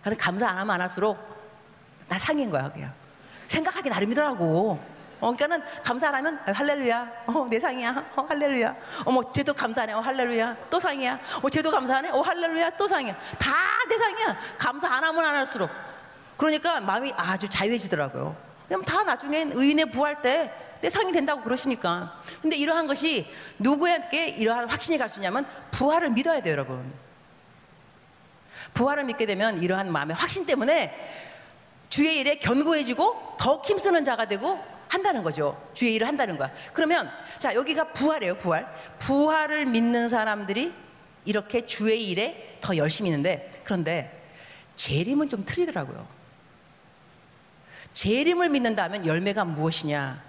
그래서 0.01 0.19
감사 0.19 0.47
안 0.49 0.57
하면 0.57 0.73
안 0.73 0.81
할수록 0.81 1.17
나 2.07 2.17
상인 2.17 2.49
거야 2.49 2.71
그냥 2.71 2.91
생각하기 3.47 3.89
나름이더라고. 3.89 4.79
어, 5.19 5.35
그러니까는 5.35 5.61
감사하면 5.83 6.39
할렐루야. 6.45 7.11
어, 7.27 7.47
내 7.49 7.59
상이야. 7.59 8.05
어, 8.15 8.25
할렐루야. 8.27 8.75
어머, 9.05 9.29
쟤도 9.31 9.53
감사하네. 9.53 9.91
어, 9.93 9.99
할렐루야. 9.99 10.55
또 10.69 10.79
상이야. 10.79 11.19
어, 11.43 11.49
쟤도 11.49 11.69
감사하네. 11.69 12.09
어, 12.11 12.21
할렐루야. 12.21 12.71
또 12.77 12.87
상이야. 12.87 13.13
다 13.37 13.51
내 13.89 13.97
상이야. 13.97 14.37
감사 14.57 14.87
안 14.87 15.03
하면 15.03 15.23
안 15.25 15.35
할수록. 15.35 15.69
그러니까 16.41 16.81
마음이 16.81 17.13
아주 17.15 17.47
자유해지더라고요. 17.47 18.35
그럼 18.67 18.83
다 18.83 19.03
나중엔 19.03 19.51
의인의 19.53 19.91
부활 19.91 20.23
때 20.23 20.51
내 20.81 20.89
상이 20.89 21.11
된다고 21.11 21.43
그러시니까. 21.43 22.19
근데 22.41 22.57
이러한 22.57 22.87
것이 22.87 23.27
누구에게 23.59 24.29
이러한 24.29 24.69
확신이 24.69 24.97
갈 24.97 25.09
수 25.09 25.19
있냐면 25.19 25.45
부활을 25.71 26.09
믿어야 26.09 26.41
돼요, 26.41 26.53
여러분. 26.53 26.91
부활을 28.73 29.03
믿게 29.03 29.25
되면 29.25 29.61
이러한 29.61 29.91
마음의 29.91 30.15
확신 30.15 30.45
때문에 30.45 30.91
주의 31.89 32.19
일에 32.19 32.39
견고해지고 32.39 33.35
더 33.37 33.61
힘쓰는 33.63 34.03
자가 34.03 34.25
되고 34.25 34.63
한다는 34.87 35.23
거죠. 35.23 35.61
주의 35.73 35.93
일을 35.95 36.07
한다는 36.07 36.37
거야. 36.37 36.51
그러면 36.73 37.09
자 37.37 37.53
여기가 37.53 37.93
부활이에요. 37.93 38.37
부활. 38.37 38.73
부활을 38.99 39.65
믿는 39.67 40.09
사람들이 40.09 40.73
이렇게 41.25 41.65
주의 41.65 42.09
일에 42.09 42.57
더 42.61 42.75
열심히 42.75 43.09
있는데 43.09 43.61
그런데 43.63 44.19
재림은 44.77 45.29
좀 45.29 45.45
틀리더라고요. 45.45 46.20
재림을 47.93 48.49
믿는다면 48.49 49.05
열매가 49.05 49.45
무엇이냐? 49.45 50.21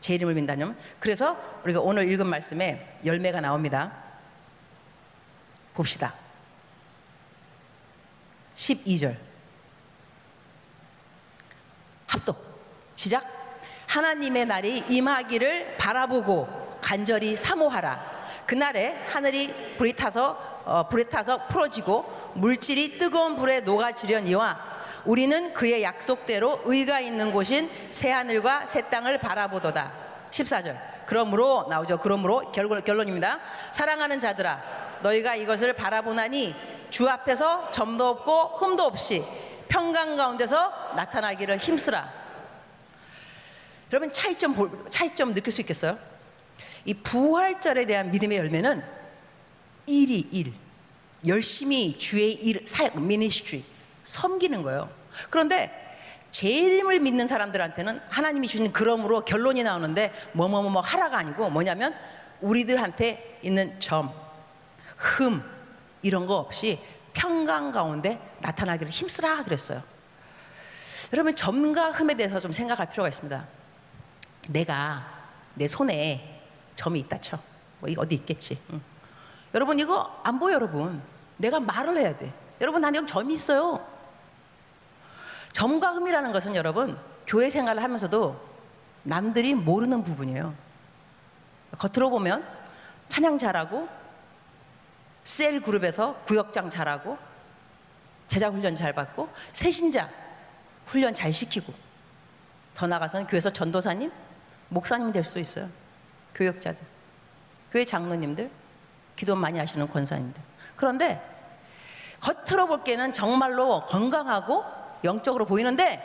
재림을 0.00 0.34
믿는다면 0.34 0.76
그래서 1.00 1.36
우리가 1.64 1.80
오늘 1.80 2.10
읽은 2.10 2.26
말씀에 2.26 2.98
열매가 3.04 3.40
나옵니다. 3.40 3.92
봅시다. 5.74 6.14
12절. 8.56 9.16
합독. 12.06 12.44
시작. 12.96 13.24
하나님의 13.88 14.46
날이 14.46 14.84
임하기를 14.88 15.76
바라보고 15.78 16.78
간절히 16.80 17.34
사모하라. 17.34 18.44
그날에 18.46 19.04
하늘이 19.06 19.76
불이 19.76 19.94
타서 19.94 20.54
어, 20.64 20.88
불에 20.88 21.04
타서 21.04 21.46
풀어지고 21.48 22.32
물질이 22.34 22.98
뜨거운 22.98 23.36
불에 23.36 23.60
녹아지려니와 23.60 24.73
우리는 25.04 25.52
그의 25.52 25.82
약속대로 25.82 26.62
의가 26.64 27.00
있는 27.00 27.32
곳인 27.32 27.70
새 27.90 28.10
하늘과 28.10 28.66
새 28.66 28.88
땅을 28.88 29.18
바라보도다. 29.18 29.92
14절. 30.30 30.78
그러므로 31.06 31.66
나오죠. 31.68 31.98
그러므로 31.98 32.50
결론, 32.52 32.82
결론입니다. 32.82 33.40
사랑하는 33.72 34.20
자들아, 34.20 34.98
너희가 35.02 35.34
이것을 35.34 35.74
바라보나니 35.74 36.54
주 36.90 37.08
앞에서 37.08 37.70
점도 37.72 38.08
없고 38.08 38.56
흠도 38.56 38.84
없이 38.84 39.22
평강 39.68 40.16
가운데서 40.16 40.92
나타나기를 40.96 41.58
힘쓰라. 41.58 42.24
여러분 43.92 44.12
차이점 44.12 44.88
차이점 44.88 45.34
느낄 45.34 45.52
수 45.52 45.60
있겠어요? 45.60 45.98
이 46.84 46.94
부활절에 46.94 47.84
대한 47.86 48.10
믿음의 48.10 48.38
열매는 48.38 48.82
일이 49.86 50.26
일, 50.32 50.52
열심히 51.26 51.98
주의 51.98 52.32
일, 52.32 52.66
사역, 52.66 53.00
미니스트리 53.00 53.64
섬기는 54.04 54.62
거예요. 54.62 54.88
그런데 55.30 55.80
재림을 56.30 57.00
믿는 57.00 57.26
사람들한테는 57.26 58.00
하나님이 58.08 58.48
주신 58.48 58.72
그럼으로 58.72 59.24
결론이 59.24 59.62
나오는데 59.62 60.12
뭐뭐뭐 60.32 60.70
뭐 60.70 60.82
하라가 60.82 61.18
아니고 61.18 61.50
뭐냐면 61.50 61.94
우리들한테 62.40 63.40
있는 63.42 63.78
점, 63.80 64.12
흠 64.96 65.42
이런 66.02 66.26
거 66.26 66.36
없이 66.36 66.80
평강 67.12 67.70
가운데 67.70 68.20
나타나기를 68.40 68.90
힘쓰라 68.90 69.44
그랬어요. 69.44 69.82
여러분 71.12 71.34
점과 71.36 71.90
흠에 71.90 72.14
대해서 72.14 72.40
좀 72.40 72.52
생각할 72.52 72.90
필요가 72.90 73.08
있습니다. 73.08 73.46
내가 74.48 75.06
내 75.54 75.68
손에 75.68 76.42
점이 76.74 77.00
있다 77.00 77.18
쳐. 77.18 77.38
뭐 77.78 77.88
어디 77.96 78.16
있겠지. 78.16 78.58
응. 78.72 78.82
여러분 79.54 79.78
이거 79.78 80.20
안 80.24 80.38
보여 80.38 80.54
여러분. 80.54 81.00
내가 81.36 81.60
말을 81.60 81.96
해야 81.98 82.16
돼. 82.16 82.32
여러분 82.60 82.80
나는 82.80 82.98
여기 82.98 83.06
점이 83.06 83.34
있어요. 83.34 83.93
점과 85.54 85.92
흠이라는 85.92 86.32
것은 86.32 86.56
여러분 86.56 86.98
교회 87.26 87.48
생활을 87.48 87.82
하면서도 87.82 88.38
남들이 89.04 89.54
모르는 89.54 90.02
부분이에요. 90.02 90.52
겉으로 91.78 92.10
보면 92.10 92.44
찬양 93.08 93.38
잘하고 93.38 93.88
셀 95.22 95.60
그룹에서 95.60 96.16
구역장 96.26 96.68
잘하고 96.68 97.16
제자 98.26 98.50
훈련 98.50 98.74
잘 98.74 98.92
받고 98.92 99.30
새신자 99.52 100.10
훈련 100.86 101.14
잘 101.14 101.32
시키고 101.32 101.72
더 102.74 102.88
나가서는 102.88 103.28
교회에서 103.28 103.50
전도사님, 103.50 104.10
목사님 104.68 105.12
될 105.12 105.22
수 105.22 105.38
있어요. 105.38 105.68
교역자들, 106.34 106.84
교회 107.70 107.84
장로님들, 107.84 108.50
기도 109.14 109.36
많이 109.36 109.60
하시는 109.60 109.88
권사님들. 109.88 110.42
그런데 110.74 111.22
겉으로 112.20 112.66
볼 112.66 112.82
때는 112.82 113.12
정말로 113.12 113.86
건강하고 113.86 114.83
영적으로 115.04 115.44
보이는데 115.44 116.00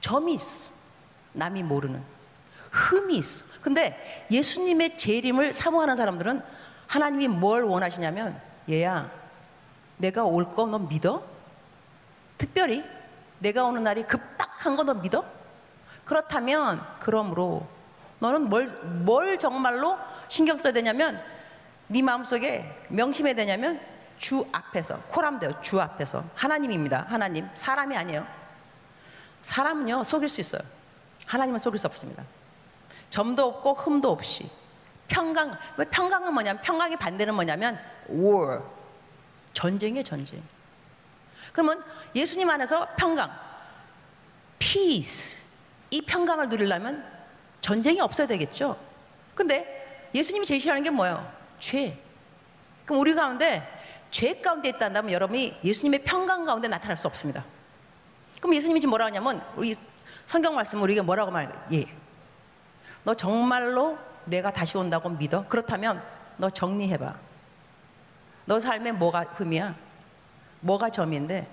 점이 0.00 0.34
있어. 0.34 0.72
남이 1.32 1.62
모르는 1.62 2.02
흠이 2.70 3.16
있어. 3.16 3.44
근데 3.62 4.26
예수님의 4.30 4.98
재림을 4.98 5.52
사모하는 5.52 5.96
사람들은 5.96 6.42
하나님이 6.86 7.28
뭘 7.28 7.62
원하시냐면 7.62 8.40
얘야 8.68 9.10
내가 9.98 10.24
올 10.24 10.52
거 10.54 10.66
너 10.66 10.78
믿어? 10.78 11.22
특별히 12.38 12.84
내가 13.38 13.64
오는 13.64 13.82
날이 13.84 14.02
급박한 14.04 14.76
거 14.76 14.82
너 14.84 14.94
믿어? 14.94 15.24
그렇다면 16.04 16.82
그러므로 16.98 17.66
너는 18.18 18.48
뭘, 18.48 18.66
뭘 19.04 19.38
정말로 19.38 19.96
신경 20.28 20.58
써야 20.58 20.72
되냐면 20.72 21.22
네 21.86 22.02
마음속에 22.02 22.86
명심해야 22.88 23.34
되냐면 23.34 23.80
주 24.20 24.46
앞에서 24.52 25.00
코람돼요 25.08 25.60
주 25.60 25.80
앞에서 25.80 26.24
하나님입니다 26.36 27.06
하나님 27.08 27.48
사람이 27.54 27.96
아니에요 27.96 28.24
사람은요 29.42 30.04
속일 30.04 30.28
수 30.28 30.40
있어요 30.40 30.62
하나님은 31.26 31.58
속일 31.58 31.78
수 31.78 31.88
없습니다 31.88 32.22
점도 33.08 33.48
없고 33.48 33.74
흠도 33.74 34.12
없이 34.12 34.48
평강. 35.10 35.58
왜 35.76 35.84
평강은 35.84 36.32
뭐냐면 36.32 36.62
평강의 36.62 36.96
반대는 36.96 37.34
뭐냐면 37.34 37.78
war. 38.08 38.62
전쟁이에요, 39.52 40.04
전쟁. 40.04 40.42
그러면 41.52 41.84
예수님 42.14 42.48
안에서 42.48 42.88
평강, 42.96 43.30
peace. 44.58 45.44
이 45.90 46.00
평강을 46.02 46.48
누리려면 46.48 47.04
전쟁이 47.60 48.00
없어야 48.00 48.28
되겠죠. 48.28 48.76
근데 49.34 50.08
예수님이 50.14 50.46
제시하는 50.46 50.84
게 50.84 50.90
뭐예요? 50.90 51.30
죄. 51.58 51.98
그럼 52.84 53.00
우리 53.00 53.14
가운데 53.14 53.79
죄 54.10 54.40
가운데 54.40 54.68
있다면 54.70 55.10
여러분이 55.10 55.58
예수님의 55.62 56.04
평강 56.04 56.44
가운데 56.44 56.68
나타날 56.68 56.96
수 56.96 57.06
없습니다. 57.06 57.44
그럼 58.40 58.54
예수님이 58.54 58.80
지금 58.80 58.90
뭐라 58.90 59.06
하냐면 59.06 59.42
우리 59.56 59.76
성경 60.26 60.54
말씀 60.54 60.82
우리가 60.82 61.02
뭐라고 61.02 61.30
말해요? 61.30 61.52
예. 61.72 61.86
너 63.04 63.14
정말로 63.14 63.98
내가 64.24 64.50
다시 64.50 64.76
온다고 64.76 65.08
믿어? 65.08 65.46
그렇다면 65.48 66.02
너 66.36 66.50
정리해봐. 66.50 67.14
너 68.46 68.58
삶에 68.60 68.92
뭐가 68.92 69.22
흠이야? 69.22 69.74
뭐가 70.60 70.90
점인데? 70.90 71.46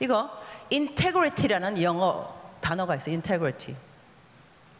이거 0.00 0.30
integrity라는 0.70 1.82
영어 1.82 2.34
단어가 2.60 2.96
있어요. 2.96 3.14
integrity. 3.14 3.76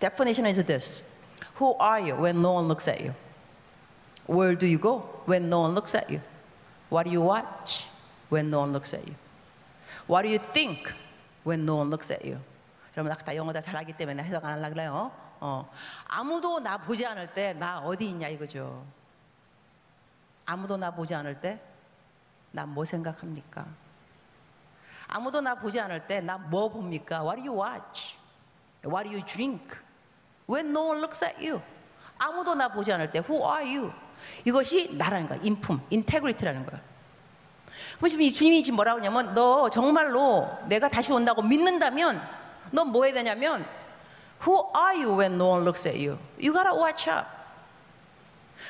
Definition 0.00 0.46
is 0.46 0.64
this. 0.64 1.04
Who 1.60 1.76
are 1.80 2.00
you 2.00 2.16
when 2.16 2.40
no 2.40 2.54
one 2.54 2.66
looks 2.66 2.88
at 2.88 3.00
you? 3.02 3.14
Where 4.26 4.56
do 4.56 4.66
you 4.66 4.78
go 4.78 5.02
when 5.26 5.48
no 5.48 5.60
one 5.60 5.74
looks 5.74 5.94
at 5.96 6.10
you? 6.10 6.20
What 6.92 7.04
do 7.08 7.10
you 7.10 7.22
watch 7.22 7.86
when 8.28 8.50
no 8.50 8.60
one 8.60 8.72
looks 8.72 8.92
at 8.92 9.06
you? 9.08 9.14
What 10.06 10.22
do 10.24 10.28
you 10.28 10.38
think 10.38 10.92
when 11.42 11.64
no 11.64 11.76
one 11.76 11.88
looks 11.88 12.12
at 12.12 12.22
you? 12.22 12.38
여러분 12.94 13.10
아까 13.10 13.24
다 13.24 13.34
영어 13.34 13.50
다 13.52 13.60
잘하기 13.62 13.94
때문에 13.94 14.22
해석 14.22 14.44
안 14.44 14.52
하려고 14.58 14.74
그래요. 14.74 15.10
어. 15.40 15.68
아무도 16.06 16.60
나 16.60 16.76
보지 16.76 17.06
않을 17.06 17.32
때 17.32 17.54
나 17.54 17.80
어디 17.80 18.10
있냐 18.10 18.28
이거죠. 18.28 18.84
아무도 20.44 20.76
나 20.76 20.90
보지 20.90 21.14
않을 21.14 21.40
때 21.40 21.58
나 22.52 22.66
뭐 22.66 22.84
생각합니까? 22.84 23.64
아무도 25.08 25.40
나 25.40 25.54
보지 25.54 25.80
않을 25.80 26.06
때 26.06 26.20
나 26.20 26.36
뭐 26.36 26.68
봅니까? 26.68 27.22
What 27.24 27.40
do 27.40 27.48
you 27.48 27.58
watch? 27.58 28.16
What 28.84 29.08
do 29.08 29.16
you 29.16 29.24
drink? 29.24 29.78
When 30.46 30.68
no 30.72 30.88
one 30.92 30.98
looks 31.00 31.24
at 31.24 31.40
you. 31.40 31.62
아무도 32.18 32.54
나 32.54 32.68
보지 32.68 32.92
않을 32.92 33.10
때 33.10 33.20
Who 33.20 33.40
are 33.42 33.64
you? 33.64 33.92
이것이 34.44 34.90
나라는 34.94 35.28
거야. 35.28 35.38
인품, 35.42 35.80
인테그리티라는 35.90 36.66
거야. 36.66 36.80
그럼 37.96 38.08
지금 38.08 38.22
이 38.24 38.32
주님이 38.32 38.62
지금 38.62 38.76
뭐라고 38.76 38.98
하냐면 38.98 39.34
너 39.34 39.70
정말로 39.70 40.48
내가 40.66 40.88
다시 40.88 41.12
온다고 41.12 41.42
믿는다면 41.42 42.20
너뭐 42.72 43.04
해야 43.04 43.14
되냐면 43.14 43.66
Who 44.46 44.72
are 44.76 45.04
you 45.04 45.18
when 45.18 45.34
no 45.34 45.50
one 45.50 45.62
looks 45.62 45.86
at 45.86 45.96
you? 45.96 46.18
You 46.40 46.52
gotta 46.52 46.76
watch 46.76 47.08
up. 47.08 47.26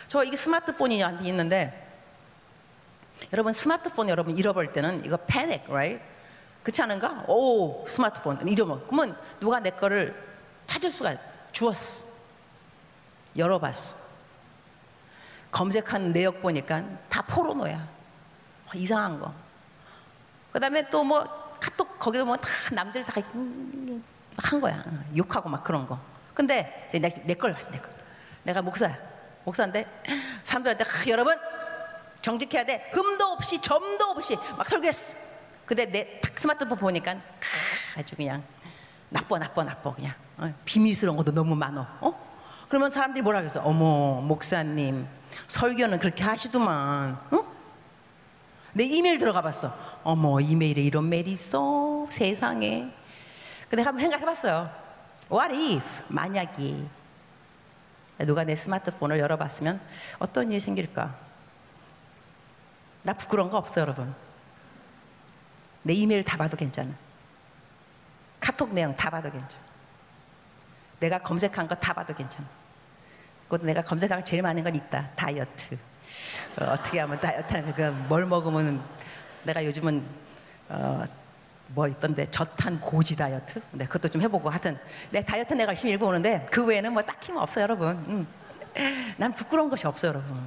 저 0.08 0.22
이게 0.22 0.36
스마트폰이 0.36 1.02
있는데 1.22 1.82
여러분 3.32 3.52
스마트폰 3.52 4.08
여러분 4.08 4.36
잃어버릴 4.36 4.72
때는 4.72 5.04
이거 5.04 5.16
패닉, 5.16 5.70
right? 5.70 6.02
그렇지 6.62 6.82
않은가? 6.82 7.24
오 7.28 7.86
스마트폰 7.86 8.46
잃어버. 8.46 8.80
그러면 8.86 9.16
누가 9.40 9.60
내 9.60 9.70
거를 9.70 10.14
찾을 10.66 10.90
수가 10.90 11.16
주었어. 11.52 12.06
열어봤어. 13.36 14.01
검색한 15.52 16.12
내역 16.12 16.42
보니까 16.42 16.82
다 17.08 17.22
포르노야. 17.22 17.86
이상한 18.74 19.20
거. 19.20 19.32
그 20.50 20.58
다음에 20.58 20.88
또 20.90 21.04
뭐 21.04 21.22
카톡 21.60 21.98
거기도 21.98 22.24
뭐 22.24 22.36
다 22.36 22.48
남들 22.74 23.04
다 23.04 23.20
한 24.38 24.60
거야. 24.60 24.82
욕하고 25.14 25.48
막 25.50 25.62
그런 25.62 25.86
거. 25.86 25.98
근데 26.34 26.88
내걸 27.24 27.52
봤어, 27.52 27.70
내 27.70 27.78
걸. 27.78 27.90
내가 28.44 28.62
목사야. 28.62 28.96
목사인데 29.44 29.86
사람들한테 30.42 30.84
여러분 31.10 31.36
정직해야 32.22 32.64
돼. 32.64 32.90
흠도 32.94 33.24
없이 33.26 33.60
점도 33.60 34.06
없이 34.06 34.36
막 34.56 34.66
설교했어. 34.66 35.18
근데 35.66 35.84
내 35.86 36.20
스마트폰 36.36 36.78
보니까 36.78 37.16
아주 37.98 38.16
그냥 38.16 38.42
나빠 39.10 39.38
나빠 39.38 39.62
나빠 39.64 39.94
그냥 39.94 40.14
어? 40.38 40.52
비밀스러운 40.64 41.16
것도 41.18 41.30
너무 41.32 41.54
많어. 41.54 41.86
어? 42.00 42.32
그러면 42.68 42.88
사람들이 42.90 43.22
뭐라 43.22 43.40
그랬어? 43.40 43.60
어머 43.62 44.20
목사님 44.22 45.06
설교는 45.48 45.98
그렇게 45.98 46.24
하시더만. 46.24 47.20
어? 47.30 47.52
내 48.74 48.84
이메일 48.84 49.18
들어가 49.18 49.42
봤어. 49.42 49.76
어머 50.02 50.40
이메일에 50.40 50.82
이런 50.82 51.08
메일이 51.08 51.32
있어 51.32 52.06
세상에. 52.10 52.90
근데 53.68 53.82
한번 53.82 54.00
생각해 54.00 54.24
봤어요. 54.24 54.70
What 55.30 55.54
if 55.54 56.04
만약이 56.08 56.88
누가 58.20 58.44
내 58.44 58.54
스마트폰을 58.54 59.18
열어봤으면 59.18 59.80
어떤 60.18 60.50
일이 60.50 60.60
생길까? 60.60 61.14
나 63.02 63.12
부끄러운 63.14 63.50
거 63.50 63.58
없어 63.58 63.80
여러분. 63.80 64.14
내 65.82 65.92
이메일 65.94 66.22
다 66.22 66.36
봐도 66.36 66.56
괜찮아. 66.56 66.90
카톡 68.40 68.72
내용 68.72 68.94
다 68.96 69.10
봐도 69.10 69.30
괜찮아. 69.30 69.62
내가 71.00 71.18
검색한 71.18 71.66
거 71.66 71.74
다 71.74 71.92
봐도 71.92 72.14
괜찮아. 72.14 72.46
그것도 73.52 73.66
내가 73.66 73.82
검색한 73.82 74.20
거 74.20 74.24
제일 74.24 74.40
많은 74.40 74.64
건 74.64 74.74
있다. 74.74 75.10
다이어트. 75.14 75.76
어, 76.56 76.74
떻게 76.76 77.00
하면 77.00 77.20
다이어트 77.20 77.52
하는 77.52 77.76
거뭘 77.76 78.24
먹으면 78.24 78.82
내가 79.42 79.62
요즘은 79.62 80.02
어, 80.70 81.04
뭐 81.66 81.86
있던데 81.86 82.24
저탄 82.30 82.80
고지 82.80 83.14
다이어트? 83.14 83.60
네, 83.72 83.84
그것도 83.84 84.08
좀 84.08 84.22
해보고 84.22 84.48
하여튼 84.48 84.78
내 85.10 85.22
다이어트 85.22 85.52
내가 85.52 85.68
열심히 85.68 85.92
읽어보는데 85.92 86.48
그 86.50 86.64
외에는 86.64 86.94
뭐 86.94 87.02
딱히 87.02 87.30
뭐 87.30 87.42
없어요 87.42 87.64
여러분. 87.64 87.90
음. 88.08 88.26
난 89.18 89.34
부끄러운 89.34 89.68
것이 89.68 89.86
없어요 89.86 90.12
여러분. 90.12 90.42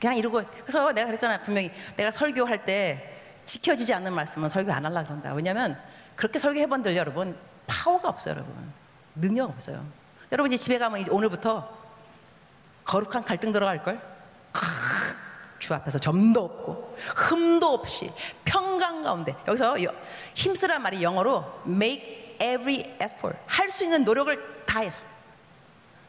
그냥 0.00 0.16
이러고 0.16 0.42
그래서 0.62 0.92
내가 0.92 1.08
그랬잖아 1.08 1.42
분명히 1.42 1.70
내가 1.98 2.10
설교할 2.10 2.64
때 2.64 3.20
지켜지지 3.44 3.92
않는 3.92 4.14
말씀은 4.14 4.48
설교 4.48 4.72
안 4.72 4.86
하려고 4.86 5.08
그런다. 5.08 5.34
왜냐하면 5.34 5.78
그렇게 6.16 6.38
설교해본들 6.38 6.96
여러분 6.96 7.36
파워가 7.66 8.08
없어요 8.08 8.32
여러분. 8.32 8.72
능력 9.14 9.50
없어요. 9.50 10.03
여러분 10.32 10.52
이제 10.52 10.62
집에 10.62 10.78
가면 10.78 11.00
이제 11.00 11.10
오늘부터 11.10 11.68
거룩한 12.84 13.24
갈등 13.24 13.52
들어갈 13.52 13.82
걸. 13.82 14.00
주 15.58 15.72
앞에서 15.72 15.98
점도 15.98 16.44
없고 16.44 16.94
흠도 17.16 17.66
없이 17.66 18.12
평강 18.44 19.02
가운데. 19.02 19.34
여기서 19.48 19.76
힘쓰란 20.34 20.82
말이 20.82 21.02
영어로 21.02 21.62
make 21.66 22.36
every 22.40 22.80
effort. 23.00 23.38
할 23.46 23.70
수 23.70 23.84
있는 23.84 24.04
노력을 24.04 24.64
다해서. 24.66 25.02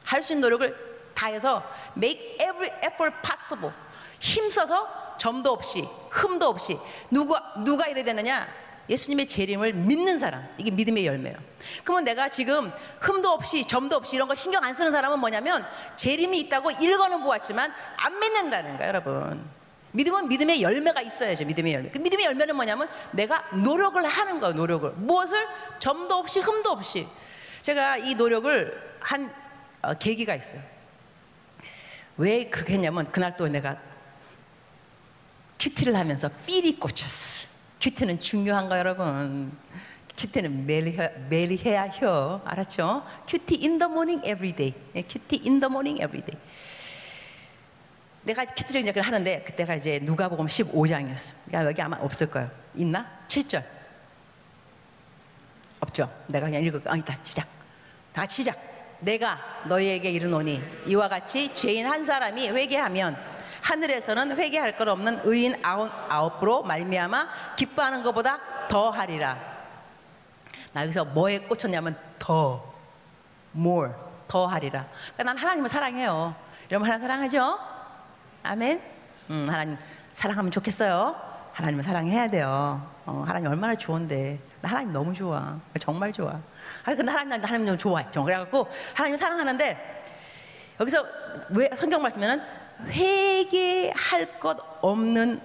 할 0.04 0.22
수 0.22 0.34
있는 0.34 0.42
노력을 0.42 1.12
다해서 1.16 1.64
make 1.96 2.34
every 2.34 2.70
effort 2.84 3.16
possible. 3.22 3.74
힘써서 4.20 5.16
점도 5.18 5.52
없이 5.52 5.88
흠도 6.10 6.50
없이 6.50 6.78
누가 7.10 7.54
누가 7.64 7.88
이래 7.88 8.04
되느냐 8.04 8.46
예수님의 8.90 9.28
재림을 9.28 9.74
믿는 9.74 10.20
사람 10.20 10.48
이게 10.58 10.72
믿음의 10.72 11.06
열매예요. 11.06 11.38
그러면 11.84 12.04
내가 12.04 12.30
지금 12.30 12.72
흠도 13.00 13.30
없이 13.30 13.68
점도 13.68 13.96
없이 13.96 14.16
이런 14.16 14.28
거 14.28 14.36
신경 14.36 14.64
안 14.64 14.74
쓰는 14.74 14.92
사람은 14.92 15.20
뭐냐면 15.20 15.66
재림이 15.96 16.40
있다고 16.42 16.72
읽어는 16.72 17.22
보았지만 17.22 17.74
안 17.98 18.20
믿는다는 18.20 18.78
거예요, 18.78 18.88
여러분. 18.88 19.56
믿음은 19.92 20.28
믿음의 20.28 20.62
열매가 20.62 21.02
있어야죠. 21.02 21.46
믿음의 21.46 21.74
열매. 21.74 21.90
그 21.90 21.98
믿음의 21.98 22.26
열매는 22.26 22.56
뭐냐면 22.56 22.90
내가 23.12 23.50
노력을 23.52 24.04
하는 24.06 24.40
거예요. 24.40 24.54
노력을 24.54 24.92
무엇을 24.92 25.48
점도 25.80 26.16
없이 26.16 26.42
흠도 26.42 26.70
없이 26.70 27.08
제가 27.62 27.98
이 27.98 28.14
노력을 28.16 28.98
한 29.00 29.34
어, 29.82 29.94
계기가 29.94 30.36
있어요. 30.36 30.62
왜 32.18 32.50
그렇게 32.50 32.74
했냐면 32.74 33.10
그날 33.12 33.36
또 33.38 33.48
내가 33.48 33.80
QT를 35.60 35.96
하면서 35.96 36.30
feel이 36.46 36.80
꽂혔어. 36.80 37.45
QT는 37.80 38.20
중요한가 38.20 38.80
여러분? 38.80 39.52
QT는 40.18 40.66
매일, 40.66 40.96
매일 41.30 41.60
해야 41.60 41.88
혀 41.88 42.42
알았죠? 42.46 43.06
QT 43.28 43.60
in 43.62 43.80
the 43.80 43.92
morning 43.92 44.22
day. 44.56 44.74
QT 44.94 45.42
in 45.46 45.60
the 45.60 45.66
morning. 45.66 46.02
내가 48.24 48.46
QT를 48.46 48.82
이제 48.82 48.92
하는데 49.00 49.44
그때가 49.44 49.76
이제 49.76 50.00
누가복음 50.02 50.48
15장이었어. 50.48 51.34
그러니까 51.46 51.70
여기 51.70 51.82
아마 51.82 51.98
없을 51.98 52.28
거예요. 52.28 52.50
있나? 52.74 53.06
7절. 53.28 53.64
없죠. 55.80 56.10
내가 56.28 56.48
그냥 56.48 56.64
읽을 56.64 56.82
거. 56.82 56.92
아, 56.92 56.98
있다. 56.98 57.20
시작. 57.22 57.48
다 58.14 58.26
시작. 58.26 58.58
내가 59.00 59.40
너희에게 59.68 60.10
이르노니 60.10 60.62
이와 60.88 61.10
같이 61.10 61.54
죄인 61.54 61.86
한 61.86 62.04
사람이 62.04 62.50
회개하면 62.50 63.35
하늘에서는 63.66 64.38
회개할 64.38 64.78
것 64.78 64.88
없는 64.88 65.22
의인 65.24 65.56
아홉, 65.64 65.92
아홉으로 66.08 66.62
말미암아 66.64 67.56
기뻐하는 67.56 68.04
것보다 68.04 68.40
더 68.68 68.92
하리라. 68.92 69.38
나 70.72 70.84
여기서 70.84 71.06
뭐에 71.06 71.40
꽂혔냐면 71.40 71.98
더, 72.20 72.64
more, 73.56 73.92
더 74.28 74.46
하리라. 74.46 74.86
그러니까 75.14 75.24
난 75.24 75.38
하나님을 75.38 75.68
사랑해요. 75.68 76.36
여러분 76.70 76.88
하나님 76.88 77.08
사랑하죠? 77.08 77.60
아멘. 78.44 78.82
음, 79.32 79.48
하나님 79.50 79.78
사랑하면 80.12 80.52
좋겠어요. 80.52 81.16
하나님을 81.54 81.84
사랑해야 81.84 82.30
돼요. 82.30 82.88
어, 83.08 83.24
하나님 83.26 83.50
얼마나 83.50 83.74
좋은데. 83.74 84.40
나 84.62 84.70
하나님 84.70 84.92
너무 84.92 85.12
좋아. 85.12 85.58
정말 85.80 86.14
좋아. 86.14 86.40
아, 86.84 86.96
근데 86.96 87.12
하나님, 87.12 87.30
나 87.42 87.48
하나님 87.48 87.66
좀 87.66 87.78
좋아해. 87.80 88.06
그래갖고 88.14 88.68
하나님 88.94 89.18
사랑하는데 89.18 90.04
여기서 90.80 91.04
왜 91.50 91.70
성경 91.76 92.04
말씀에는 92.04 92.65
회개할 92.88 94.40
것 94.40 94.58
없는 94.82 95.42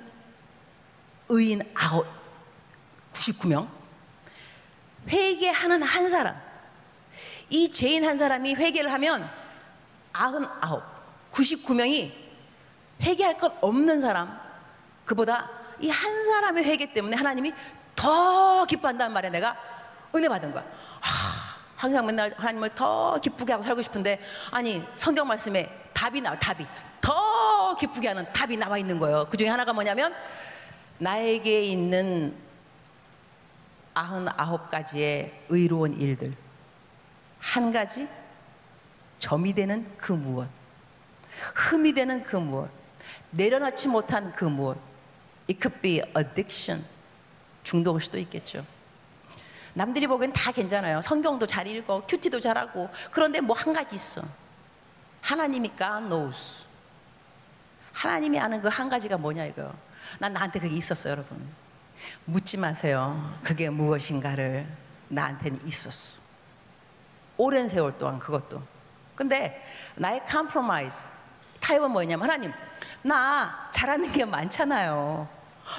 의인 1.29 1.63
아홉 1.77 2.07
99명. 3.13 3.69
회개하는 5.09 5.83
한 5.83 6.09
사람. 6.09 6.41
이 7.49 7.73
죄인 7.73 8.05
한 8.05 8.17
사람이 8.19 8.55
회개를 8.55 8.93
하면 8.93 9.29
아흔 10.13 10.47
아홉 10.61 10.83
99명이 11.33 12.13
회개할 13.03 13.39
것 13.39 13.55
없는 13.61 14.01
사람. 14.01 14.39
그보다 15.05 15.49
이 15.81 15.89
한 15.89 16.25
사람의 16.25 16.65
회개 16.65 16.93
때문에 16.93 17.17
하나님이 17.17 17.53
더 17.97 18.65
기뻐한다는 18.67 19.13
말에 19.13 19.31
내가. 19.31 19.57
은혜 20.15 20.29
받은 20.29 20.53
거야. 20.53 20.65
하, 21.01 21.57
항상 21.77 22.05
맨날 22.05 22.35
하나님을 22.37 22.75
더 22.75 23.17
기쁘게 23.19 23.53
하고 23.53 23.63
살고 23.65 23.81
싶은데 23.83 24.21
아니 24.51 24.85
성경 24.97 25.27
말씀에 25.27 25.91
답이 25.95 26.21
나와 26.21 26.37
답이 26.39 26.67
더 27.01 27.77
기쁘게 27.77 28.09
하는 28.09 28.31
답이 28.33 28.57
나와 28.57 28.79
있는 28.79 28.99
거예요. 28.99 29.27
그 29.31 29.37
중에 29.37 29.49
하나가 29.49 29.73
뭐냐면 29.73 30.15
나에게 30.99 31.63
있는 31.63 32.37
아흔 33.95 34.29
아홉 34.37 34.69
가지의 34.71 35.45
의로운 35.49 35.99
일들. 35.99 36.35
한 37.39 37.73
가지 37.73 38.07
점이 39.19 39.53
되는 39.55 39.87
그 39.97 40.13
무엇. 40.13 40.49
흠이 41.55 41.93
되는 41.93 42.23
그 42.23 42.37
무엇. 42.37 42.71
내려놓지 43.31 43.89
못한 43.89 44.33
그 44.33 44.45
무엇. 44.45 44.77
It 45.49 45.59
could 45.61 45.81
be 45.81 46.03
addiction. 46.17 46.85
중독일 47.65 48.03
수도 48.03 48.19
있겠죠. 48.19 48.65
남들이 49.75 50.07
보기엔 50.07 50.33
다 50.33 50.51
괜찮아요. 50.53 51.01
성경도 51.01 51.47
잘 51.47 51.67
읽고 51.67 52.03
큐티도 52.07 52.41
잘하고. 52.41 52.91
그런데 53.11 53.41
뭐 53.41 53.57
한 53.57 53.73
가지 53.73 53.95
있어. 53.95 54.23
하나님이 55.23 55.71
God 55.77 56.09
knows 56.09 56.65
하나님이 58.01 58.39
아는 58.41 58.63
그 58.63 58.69
한 58.69 58.89
가지가 58.89 59.19
뭐냐 59.19 59.45
이거. 59.45 59.71
난 60.19 60.33
나한테 60.33 60.59
그게 60.59 60.75
있었어 60.75 61.11
여러분. 61.11 61.39
묻지 62.25 62.57
마세요. 62.57 63.37
그게 63.43 63.69
무엇인가를 63.69 64.67
나한테는 65.09 65.61
있었어. 65.67 66.23
오랜 67.37 67.69
세월 67.69 67.97
동안 67.99 68.19
그것도. 68.19 68.63
근데 69.15 69.63
나의 69.97 70.25
compromise 70.27 71.03
타협은 71.61 71.91
뭐냐면 71.91 72.25
하나님 72.25 72.53
나 73.03 73.69
잘하는 73.71 74.11
게 74.13 74.25
많잖아요. 74.25 75.29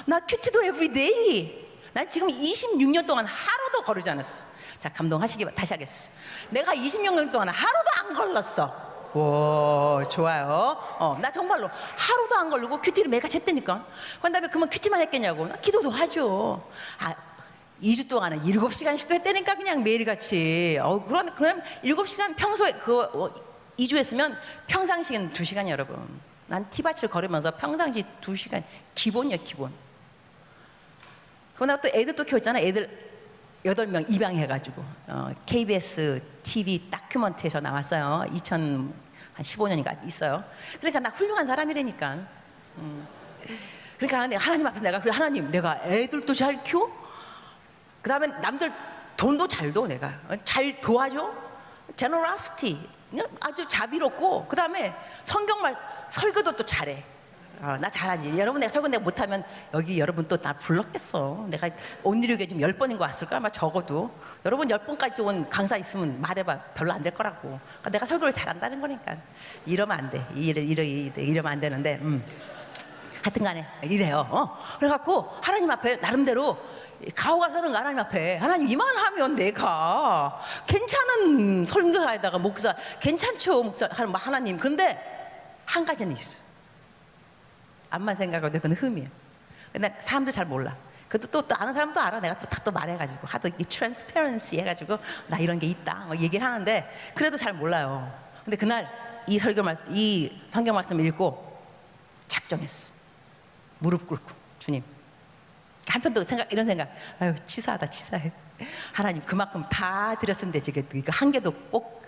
나 0.06 0.20
QT도 0.20 0.62
every 0.62 1.24
day 1.24 1.62
난 1.92 2.08
지금 2.08 2.28
26년 2.28 3.04
동안 3.06 3.26
하루도 3.26 3.82
거르지 3.82 4.08
않았어. 4.10 4.44
자 4.78 4.88
감동하시기 4.92 5.44
바- 5.44 5.50
다시 5.52 5.74
하겠어. 5.74 6.08
내가 6.50 6.72
26년 6.72 7.32
동안 7.32 7.48
하루도 7.48 7.90
안 7.98 8.14
걸렀어 8.14 8.91
오 9.14 10.02
좋아요. 10.10 10.76
어, 10.98 11.18
나 11.20 11.30
정말로 11.30 11.68
하루도 11.96 12.36
안 12.36 12.48
걸리고 12.50 12.80
QT를 12.80 13.10
매일같이 13.10 13.38
했다니까. 13.38 13.84
그런 14.18 14.32
다음에 14.32 14.48
그러면 14.48 14.70
QT만 14.70 15.00
했겠냐고. 15.02 15.46
나 15.46 15.56
기도도 15.56 15.90
하죠. 15.90 16.66
아 16.98 17.14
2주 17.82 18.08
동안은 18.08 18.42
7시간씩도 18.42 19.12
했다니까 19.12 19.56
그냥 19.56 19.82
매일같이. 19.82 20.78
어, 20.80 21.04
그런 21.04 21.34
그냥 21.34 21.60
7시간 21.84 22.36
평소에 22.36 22.72
그 22.72 23.02
어, 23.02 23.34
2주 23.78 23.96
했으면 23.96 24.38
평상시에는 24.66 25.32
2시간 25.32 25.68
여러분. 25.68 25.96
난 26.46 26.68
티바치를 26.70 27.10
걸으면서 27.10 27.50
평상시 27.50 28.04
2시간. 28.22 28.62
기본이야 28.94 29.38
기본. 29.44 29.72
그러고 31.56 31.80
또 31.82 31.88
애들 31.88 32.16
또 32.16 32.24
키웠잖아 32.24 32.60
애들 32.60 33.11
여덟 33.64 33.86
명 33.86 34.04
입양해가지고 34.08 34.84
어, 35.08 35.30
KBS 35.46 36.20
TV 36.42 36.88
다큐멘터리에서 36.90 37.60
나왔어요. 37.60 38.24
2015년인가 38.32 40.04
있어요. 40.06 40.42
그러니까 40.78 41.00
나 41.00 41.10
훌륭한 41.10 41.46
사람이라니까. 41.46 42.18
음. 42.78 43.06
그러니까 43.96 44.18
하나님 44.38 44.66
앞에서 44.66 44.82
내가 44.82 45.00
그래 45.00 45.12
하나님 45.12 45.50
내가 45.50 45.80
애들도 45.84 46.34
잘 46.34 46.62
키워? 46.64 46.90
그 48.00 48.08
다음에 48.08 48.26
남들 48.26 48.72
돈도 49.16 49.46
잘둬 49.46 49.86
내가. 49.86 50.08
어, 50.28 50.34
잘 50.44 50.80
도와줘? 50.80 51.32
그냥 53.10 53.28
아주 53.40 53.66
자비롭고. 53.68 54.46
그 54.48 54.56
다음에 54.56 54.92
성경 55.22 55.60
말 55.60 55.76
설교도 56.08 56.52
또 56.52 56.66
잘해 56.66 57.04
어, 57.60 57.76
나 57.80 57.88
잘하지. 57.88 58.36
여러분 58.38 58.60
내가 58.60 58.72
설교 58.72 58.88
내가 58.88 59.02
못하면 59.04 59.44
여기 59.74 60.00
여러분 60.00 60.26
또 60.26 60.36
나 60.36 60.52
불렀겠어. 60.54 61.46
내가 61.48 61.70
온누리교회 62.02 62.46
지금 62.46 62.60
열 62.60 62.72
번인 62.72 62.98
거 62.98 63.04
왔을까 63.04 63.36
아마 63.36 63.48
적어도. 63.50 64.10
여러분 64.44 64.68
열 64.70 64.78
번까지 64.84 65.22
온 65.22 65.48
강사 65.48 65.76
있으면 65.76 66.20
말해봐. 66.20 66.58
별로 66.74 66.92
안 66.92 67.02
될 67.02 67.14
거라고. 67.14 67.48
그러니까 67.50 67.90
내가 67.90 68.06
설교를 68.06 68.32
잘한다는 68.32 68.80
거니까. 68.80 69.16
이러면 69.66 69.96
안 69.98 70.10
돼. 70.10 70.26
이래 70.34 70.60
이래 70.60 70.84
이래 70.84 71.22
이러면 71.22 71.52
안 71.52 71.60
되는데 71.60 71.98
음. 72.02 72.24
하여튼 73.22 73.44
간에 73.44 73.64
이래요. 73.82 74.26
어? 74.30 74.58
그래갖고 74.80 75.28
하나님 75.40 75.70
앞에 75.70 75.96
나름대로 75.96 76.58
가오가 77.14 77.48
서는 77.50 77.70
거 77.70 77.78
하나님 77.78 78.00
앞에. 78.00 78.38
하나님 78.38 78.66
이만 78.66 78.96
하면 78.96 79.36
내가 79.36 80.40
괜찮은 80.66 81.64
설교사에다가 81.64 82.38
목사 82.38 82.74
괜찮죠 82.98 83.62
목사. 83.62 83.88
하는 83.92 84.12
하나님. 84.16 84.58
근데 84.58 84.98
한 85.64 85.84
가지는 85.86 86.12
있어 86.16 86.41
암만 87.92 88.16
생각해도 88.16 88.50
그건 88.60 88.72
흠이야 88.72 89.06
근데 89.72 89.96
사람들 90.00 90.32
잘 90.32 90.44
몰라. 90.44 90.76
그것도 91.08 91.30
또, 91.30 91.42
또 91.46 91.54
아는 91.56 91.74
사람도 91.74 92.00
알아. 92.00 92.20
내가 92.20 92.38
또다또 92.38 92.72
말해가지고. 92.72 93.26
하도 93.26 93.48
이 93.58 93.64
트랜스페런시 93.64 94.58
해가지고 94.60 94.98
나 95.28 95.38
이런 95.38 95.58
게 95.58 95.66
있다. 95.66 96.04
뭐 96.06 96.16
얘기를 96.16 96.46
하는데 96.46 96.90
그래도 97.14 97.36
잘 97.36 97.52
몰라요. 97.52 98.10
근데 98.44 98.56
그날 98.56 98.90
이 99.26 99.38
설교 99.38 99.62
말씀 99.62 99.84
이 99.90 100.42
성경 100.50 100.74
말씀 100.74 100.98
읽고 101.00 101.60
작정했어. 102.28 102.92
무릎 103.78 104.06
꿇고. 104.06 104.30
주님. 104.58 104.82
한편도 105.86 106.24
생각 106.24 106.50
이런 106.52 106.64
생각. 106.66 106.90
아유 107.18 107.34
치사하다 107.46 107.88
치사해. 107.90 108.32
하나님 108.92 109.22
그만큼 109.24 109.64
다 109.70 110.14
드렸으면 110.18 110.52
되지. 110.52 110.72
그- 110.72 110.86
이거 110.94 111.12
한 111.12 111.30
개도 111.32 111.50
꼭 111.70 112.02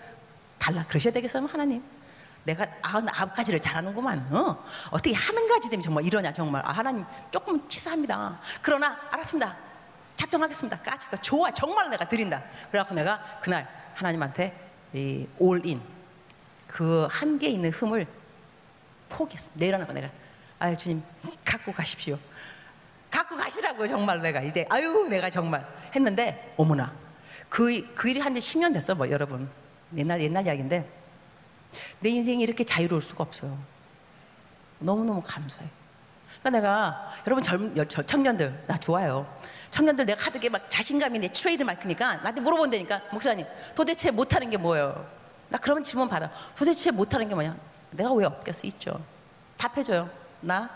달라. 0.57 0.85
그러셔야 0.87 1.13
되겠어요 1.13 1.45
하나님 1.45 1.83
내가 2.45 2.65
아홉 2.81 3.33
가지를 3.33 3.59
잘하는구만 3.59 4.27
어? 4.31 4.63
어떻게 4.91 5.13
하는 5.13 5.47
가지 5.47 5.69
되면 5.69 5.81
정말 5.81 6.05
이러냐 6.05 6.31
정말. 6.31 6.61
아 6.65 6.71
하나님 6.71 7.03
조금 7.31 7.67
치사합니다. 7.67 8.39
그러나 8.61 8.97
알았습니다. 9.11 9.55
작정하겠습니다. 10.15 10.77
까짓거 10.79 11.17
좋아 11.17 11.51
정말 11.51 11.89
내가 11.89 12.07
드린다. 12.07 12.41
그래갖고 12.69 12.95
내가 12.95 13.39
그날 13.41 13.67
하나님한테 13.95 14.55
이 14.93 15.27
올인 15.39 15.81
그 16.67 17.07
한계 17.09 17.49
있는 17.49 17.71
흠을 17.71 18.05
포기했어. 19.09 19.51
내려놓고 19.55 19.91
내가 19.93 20.09
아유 20.59 20.77
주님 20.77 21.03
갖고 21.43 21.73
가십시오. 21.73 22.17
갖고 23.09 23.35
가시라고 23.35 23.87
정말 23.87 24.19
내가 24.21 24.41
이제. 24.41 24.65
아유 24.69 25.07
내가 25.09 25.29
정말. 25.29 25.65
했는데 25.95 26.53
어머나. 26.57 26.93
그, 27.49 27.93
그 27.95 28.09
일이 28.09 28.19
한 28.19 28.33
지 28.35 28.39
10년 28.39 28.73
됐어 28.73 28.93
뭐 28.95 29.09
여러분. 29.09 29.49
옛날 29.97 30.21
옛날 30.21 30.45
이야기인데 30.45 30.87
내 31.99 32.09
인생이 32.09 32.41
이렇게 32.43 32.63
자유로울 32.63 33.01
수가 33.01 33.23
없어요 33.23 33.57
너무너무 34.79 35.21
감사해 35.23 35.67
그러니까 36.41 36.49
내가 36.49 37.11
여러분 37.27 37.77
여- 37.77 37.85
저- 37.85 38.03
청년들 38.03 38.63
나 38.67 38.77
좋아요 38.77 39.25
청년들 39.71 40.05
내가 40.05 40.23
하드게 40.25 40.49
막 40.49 40.69
자신감이 40.69 41.19
내 41.19 41.31
트레이드 41.31 41.63
마크니까 41.63 42.17
나한테 42.17 42.41
물어본다니까 42.41 43.01
목사님 43.11 43.45
도대체 43.75 44.11
못하는 44.11 44.49
게 44.49 44.57
뭐예요 44.57 45.05
나 45.49 45.57
그런 45.57 45.83
질문 45.83 46.07
받아 46.09 46.29
도대체 46.55 46.91
못하는 46.91 47.27
게 47.29 47.35
뭐냐 47.35 47.55
내가 47.91 48.11
왜 48.13 48.25
없겠어 48.25 48.67
있죠 48.67 48.99
답해줘요 49.57 50.09
나 50.41 50.69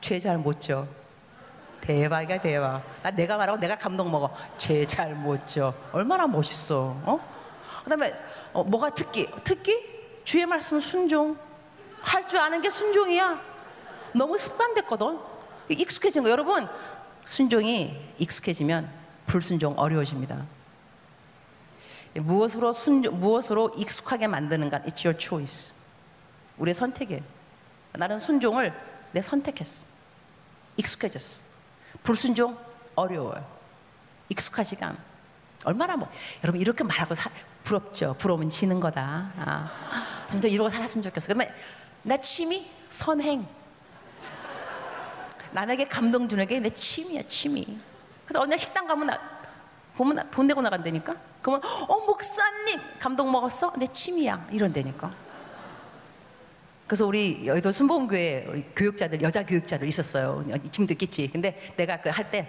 죄 0.00 0.20
잘 0.20 0.38
못 0.38 0.60
져. 0.60 0.86
대박이야 1.80 2.40
대박. 2.40 2.82
나 3.02 3.10
내가 3.10 3.36
말하고 3.38 3.58
내가 3.58 3.74
감동 3.76 4.10
먹어. 4.10 4.30
죄 4.58 4.84
잘 4.86 5.14
못 5.14 5.46
져. 5.48 5.72
얼마나 5.90 6.26
멋있어. 6.26 6.94
어? 7.04 7.18
그다음에 7.82 8.12
어, 8.52 8.62
뭐가 8.62 8.90
특기? 8.90 9.26
특기? 9.42 9.95
주의 10.26 10.44
말씀 10.44 10.80
순종. 10.80 11.38
할 12.02 12.26
줄 12.26 12.40
아는 12.40 12.60
게 12.60 12.68
순종이야. 12.68 13.40
너무 14.12 14.36
습관됐거든. 14.36 15.18
익숙해진 15.68 16.24
거 16.24 16.30
여러분 16.30 16.68
순종이 17.24 17.96
익숙해지면 18.18 18.90
불순종 19.26 19.74
어려워집니다. 19.76 20.44
무엇으로 22.14 22.72
순종, 22.72 23.20
무엇으로 23.20 23.70
익숙하게 23.76 24.26
만드는가? 24.26 24.80
It's 24.80 25.04
your 25.04 25.16
choice. 25.16 25.72
우리의 26.58 26.74
선택이에요. 26.74 27.22
나는 27.92 28.18
순종을 28.18 28.72
내 29.12 29.22
선택했어. 29.22 29.86
익숙해졌어. 30.76 31.40
불순종 32.02 32.58
어려워요. 32.96 33.46
익숙하지가 34.28 34.88
않아. 34.88 34.98
얼마나 35.64 35.96
뭐 35.96 36.08
여러분 36.42 36.60
이렇게 36.60 36.82
말하고 36.82 37.14
사, 37.14 37.30
부럽죠. 37.64 38.14
부러우면 38.18 38.50
지는 38.50 38.80
거다. 38.80 39.32
아, 39.36 40.15
좀더 40.30 40.48
이러고 40.48 40.68
살았으면 40.70 41.02
좋겠어. 41.04 41.28
근데 41.28 41.52
내 42.02 42.20
취미 42.20 42.66
선행. 42.90 43.46
남에게 45.52 45.88
감동 45.88 46.28
주는 46.28 46.46
게 46.46 46.60
내 46.60 46.70
취미야 46.70 47.22
취미. 47.28 47.78
그래서 48.24 48.40
어느 48.40 48.50
날 48.50 48.58
식당 48.58 48.86
가면 48.86 49.06
나, 49.06 49.20
보면 49.96 50.16
나, 50.16 50.22
돈 50.30 50.46
내고 50.46 50.60
나간다니까. 50.60 51.16
그러면 51.40 51.62
어 51.88 52.00
목사님 52.06 52.80
감동 52.98 53.30
먹었어? 53.30 53.72
내 53.78 53.86
취미야 53.86 54.48
이런다니까. 54.52 55.14
그래서 56.86 57.06
우리 57.06 57.46
여의도 57.46 57.72
순복음교회 57.72 58.72
교육자들 58.76 59.20
여자 59.22 59.44
교육자들 59.44 59.88
있었어요. 59.88 60.44
지금도 60.70 60.94
있겠지. 60.94 61.28
근데 61.28 61.58
내가 61.76 62.00
그 62.00 62.10
할 62.10 62.30
때 62.30 62.46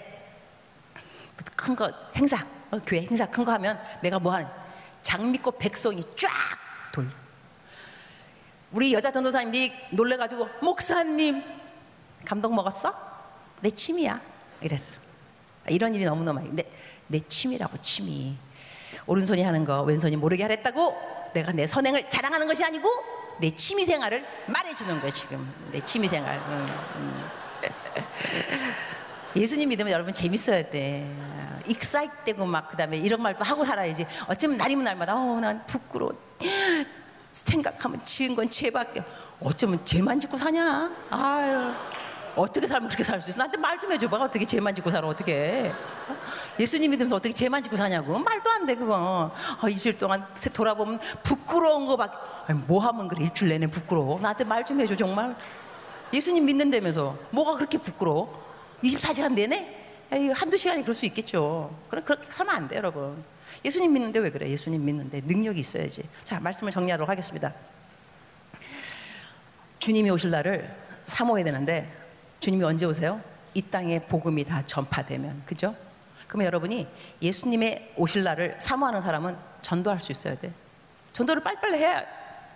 큰 1.56 1.76
거 1.76 1.92
행사 2.16 2.44
어, 2.72 2.80
교회 2.86 3.02
행사 3.04 3.26
큰 3.28 3.46
거 3.46 3.52
하면 3.54 3.80
내가 4.02 4.18
뭐 4.20 4.34
한 4.34 4.50
장미꽃 5.04 5.60
백송이 5.60 6.02
쫙 6.18 6.30
돌. 6.92 7.08
우리 8.72 8.94
여자 8.94 9.12
전도사님들이 9.12 9.72
놀래가지고 9.92 10.50
목사님 10.62 11.44
감동 12.26 12.56
먹었어? 12.56 12.94
내 13.62 13.72
취미야 13.72 14.20
이랬어. 14.62 15.00
이런 15.70 15.94
일이 15.96 16.06
너무 16.06 16.24
너무 16.24 16.40
많이. 16.40 16.50
근데 16.50 16.70
내 17.08 17.20
취미라고 17.20 17.82
취미. 17.82 18.36
오른손이 19.06 19.42
하는 19.42 19.64
거 19.64 19.84
왼손이 19.84 20.16
모르게 20.18 20.44
하랬다고 20.44 21.32
내가 21.34 21.52
내 21.52 21.66
선행을 21.66 22.10
자랑하는 22.10 22.48
것이 22.48 22.64
아니고 22.64 22.90
내 23.40 23.52
취미 23.56 23.86
생활을 23.86 24.26
말해주는 24.48 25.00
거야 25.00 25.12
지금 25.12 25.54
내 25.72 25.80
취미 25.82 26.08
생활. 26.08 26.38
음, 26.38 26.78
음. 26.96 27.30
예수님 29.36 29.70
믿으면 29.70 29.92
여러분 29.92 30.14
재밌어야 30.14 30.70
돼. 30.70 31.08
익사이트되고 31.68 32.46
막 32.46 32.70
그다음에 32.70 32.98
이런 32.98 33.22
말도 33.22 33.44
하고 33.44 33.64
살아야지. 33.64 34.06
어쩌면 34.28 34.58
날이면 34.58 34.84
날마다 34.84 35.16
어난 35.16 35.66
부끄러워. 35.68 36.12
생각하면 37.46 38.04
지은 38.04 38.36
건 38.36 38.50
죄밖에. 38.50 39.04
어쩌면 39.42 39.84
죄만 39.86 40.20
짓고 40.20 40.38
사냐? 40.38 40.92
아유. 41.10 41.74
어떻게 42.36 42.68
살면 42.68 42.88
그렇게 42.90 43.04
살 43.04 43.20
수 43.22 43.30
있어? 43.32 43.38
나한테 43.38 43.58
말 43.58 43.80
좀 43.80 43.92
해줘봐. 43.92 44.18
어떻게 44.18 44.46
죄만 44.46 44.74
짓고 44.76 44.90
살아? 44.90 45.08
어떻게? 45.08 45.72
예수님 46.60 46.92
믿으면서 46.92 47.16
어떻게 47.16 47.34
죄만 47.34 47.62
짓고 47.64 47.78
사냐고? 47.78 48.18
말도 48.20 48.50
안 48.50 48.66
돼 48.66 48.76
그거. 48.76 49.32
아, 49.62 49.70
일주일 49.70 49.98
동안 49.98 50.26
돌아보면 50.54 51.00
부끄러운 51.24 51.86
거밖에. 51.88 52.54
뭐 52.68 52.80
하면 52.82 53.08
그래 53.08 53.24
일주일 53.26 53.50
내내 53.50 53.68
부끄러워? 53.68 54.20
나한테 54.20 54.44
말 54.44 54.64
좀 54.66 54.80
해줘 54.82 54.96
정말. 54.96 55.36
예수님 56.14 56.46
믿는다면서 56.46 57.18
뭐가 57.32 57.56
그렇게 57.56 57.78
부끄러워? 57.78 58.46
24시간 58.84 59.34
내내? 59.34 59.76
에이, 60.12 60.30
한두 60.30 60.58
시간이 60.58 60.84
그럴 60.84 60.96
수 60.96 61.06
있겠죠. 61.08 61.76
그럼 61.90 62.06
그렇게 62.06 62.28
하면 62.32 62.56
안 62.56 62.68
돼, 62.70 62.78
여러분. 62.78 63.24
예수님 63.66 63.94
믿는데 63.94 64.20
왜 64.20 64.30
그래? 64.30 64.50
예수님 64.50 64.84
믿는데 64.86 65.22
능력이 65.26 65.60
있어야지. 65.60 66.04
자, 66.24 66.40
말씀을 66.40 66.72
정리하도록 66.72 67.10
하겠습니다. 67.10 67.54
주님이 69.80 70.10
오실 70.10 70.32
날을 70.32 70.74
사모해야 71.06 71.46
되는데 71.46 71.92
주님이 72.40 72.64
언제 72.64 72.86
오세요? 72.86 73.22
이 73.54 73.62
땅에 73.62 74.00
복음이 74.00 74.44
다 74.44 74.64
전파되면. 74.66 75.44
그죠? 75.46 75.74
그러면 76.28 76.46
여러분이 76.48 76.88
예수님의 77.22 77.94
오실 77.96 78.24
날을 78.24 78.58
사모하는 78.60 79.02
사람은 79.02 79.38
전도할 79.62 80.00
수 80.00 80.12
있어야 80.12 80.36
돼. 80.36 80.52
전도를 81.14 81.42
빨리빨리 81.42 81.78
해야 81.78 82.04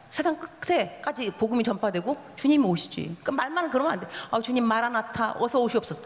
세상 0.10 0.38
끝에까지 0.60 1.32
복음이 1.32 1.64
전파되고 1.64 2.18
주님이 2.36 2.66
오시지. 2.66 3.18
그 3.24 3.32
말만 3.32 3.70
그러면 3.70 3.94
안 3.94 4.00
돼. 4.02 4.08
아, 4.30 4.42
주님 4.42 4.66
마라나타 4.66 5.36
어서 5.40 5.60
오시옵소서. 5.62 6.02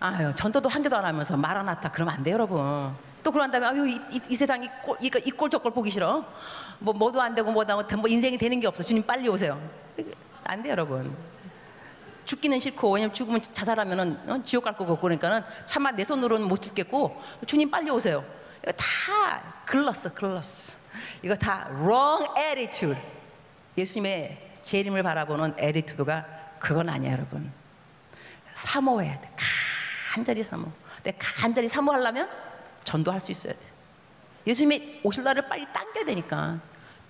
아유 0.00 0.32
전도도 0.36 0.68
한 0.68 0.82
개도 0.82 0.94
안 0.96 1.04
하면서 1.06 1.36
마라나타 1.36 1.90
그러면 1.90 2.14
안 2.14 2.22
돼 2.22 2.30
여러분. 2.32 2.92
또 3.28 3.32
그런 3.32 3.50
다음에 3.50 3.66
아유 3.66 3.86
이, 3.86 4.00
이, 4.10 4.20
이 4.30 4.36
세상 4.36 4.66
이꼴 5.02 5.50
저꼴 5.50 5.70
보기 5.74 5.90
싫어. 5.90 6.24
뭐 6.78 6.94
뭐도 6.94 7.20
안 7.20 7.34
되고 7.34 7.52
뭐도 7.52 7.78
안 7.78 7.86
되고 7.86 8.00
뭐 8.00 8.08
인생이 8.08 8.38
되는 8.38 8.58
게 8.58 8.66
없어. 8.66 8.82
주님 8.82 9.04
빨리 9.04 9.28
오세요. 9.28 9.60
안 10.44 10.62
돼 10.62 10.70
여러분. 10.70 11.14
죽기는 12.24 12.58
싫고 12.58 12.90
왜냐면 12.94 13.12
죽으면 13.12 13.42
자살하면은 13.42 14.30
어? 14.30 14.42
지옥 14.46 14.64
갈 14.64 14.78
거고 14.78 14.98
그러니까는 14.98 15.44
차마 15.66 15.90
내 15.90 16.06
손으로는 16.06 16.48
못 16.48 16.62
죽겠고 16.62 17.20
주님 17.44 17.70
빨리 17.70 17.90
오세요. 17.90 18.24
이거 18.62 18.72
다 18.72 19.42
글렀어 19.66 20.14
글렀어. 20.14 20.78
이거 21.22 21.34
다 21.34 21.68
wrong 21.70 22.26
attitude. 22.38 22.98
예수님의 23.76 24.52
재림을 24.62 25.02
바라보는 25.02 25.52
에리투드가 25.58 26.24
그건 26.60 26.88
아니야 26.88 27.12
여러분. 27.12 27.52
사모해야 28.54 29.20
돼. 29.20 29.30
간절히 30.14 30.42
사모. 30.42 30.72
내 31.02 31.12
간절히 31.18 31.68
사모하려면 31.68 32.47
전도할 32.88 33.20
수 33.20 33.30
있어야 33.32 33.52
돼. 33.52 33.58
예수님이 34.46 35.00
오실 35.04 35.22
날을 35.22 35.42
빨리 35.46 35.66
당겨야 35.72 36.04
되니까. 36.06 36.58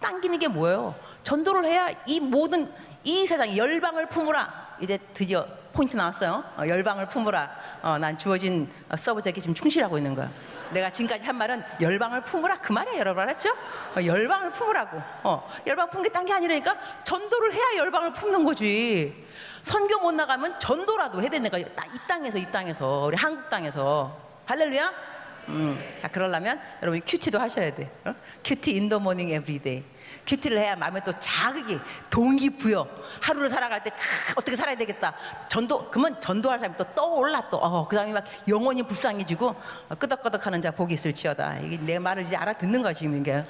당기는 0.01 0.37
게 0.39 0.49
뭐예요? 0.49 0.95
전도를 1.23 1.65
해야 1.67 1.89
이 2.07 2.19
모든 2.19 2.73
이 3.05 3.25
세상 3.27 3.57
열방을 3.57 4.09
품으라. 4.09 4.77
이제 4.81 4.99
드디어 5.15 5.47
포인트 5.73 5.97
나왔어요. 5.97 6.43
어, 6.57 6.67
열방을 6.67 7.09
품으라. 7.09 7.51
어, 7.83 7.99
난 7.99 8.19
주어진 8.19 8.69
어, 8.89 8.97
subject 8.97 9.41
지금 9.41 9.55
충실하고 9.55 9.99
있는 9.99 10.17
거야. 10.17 10.31
내가 10.73 10.91
지금까지 10.91 11.25
한 11.25 11.37
말은 11.37 11.63
열방을 11.81 12.25
품으라 12.25 12.59
그 12.61 12.73
말이에요, 12.73 12.99
여러분 12.99 13.23
알았죠? 13.23 13.51
어, 13.51 14.05
열방을 14.05 14.51
품으라고. 14.53 15.01
어, 15.23 15.49
열방 15.67 15.91
품게 15.91 16.09
딴 16.11 16.27
게 16.27 16.33
아니라니까 16.33 16.77
전도를 17.05 17.53
해야 17.53 17.77
열방을 17.77 18.13
품는 18.15 18.45
거지. 18.45 19.25
선교 19.63 20.01
못 20.01 20.11
나가면 20.13 20.59
전도라도 20.59 21.21
해야 21.23 21.29
거야. 21.29 21.61
이 21.61 21.99
땅에서 22.09 22.39
이 22.39 22.51
땅에서 22.51 23.05
우리 23.07 23.17
한국 23.17 23.49
땅에서 23.49 24.17
할렐루야. 24.47 25.18
음, 25.49 25.79
자 25.97 26.09
그러려면 26.09 26.61
여러분 26.83 27.01
QT도 27.05 27.39
하셔야 27.41 27.75
돼. 27.75 27.91
어? 28.05 28.15
큐티 28.45 28.73
in 28.73 28.83
the 28.83 28.99
morning 28.99 29.31
everyday. 29.31 29.83
큐티를 30.27 30.59
해야 30.59 30.77
마음에 30.77 31.01
또 31.05 31.13
자극이 31.19 31.79
동기부여. 32.11 32.87
하루를 33.23 33.49
살아갈 33.49 33.83
때 33.83 33.91
크, 33.91 34.35
어떻게 34.37 34.57
살아야 34.57 34.77
되겠다. 34.77 35.15
전도 35.49 35.91
그러면 35.91 36.21
전도할 36.21 36.59
사람이 36.59 36.77
또 36.77 36.85
떠올라 36.95 37.49
또그 37.49 37.57
어, 37.65 37.89
사람이 37.91 38.13
막 38.13 38.25
영혼이 38.47 38.83
불쌍해지고 38.83 39.57
어, 39.89 39.95
끄덕끄덕하는 39.95 40.61
자 40.61 40.71
복이 40.71 40.95
있을지어다. 40.95 41.61
이게 41.61 41.79
내 41.79 41.99
말을 41.99 42.25
이제 42.25 42.37
알아듣는 42.37 42.83
거지 42.83 43.07
이게. 43.07 43.37
어, 43.37 43.45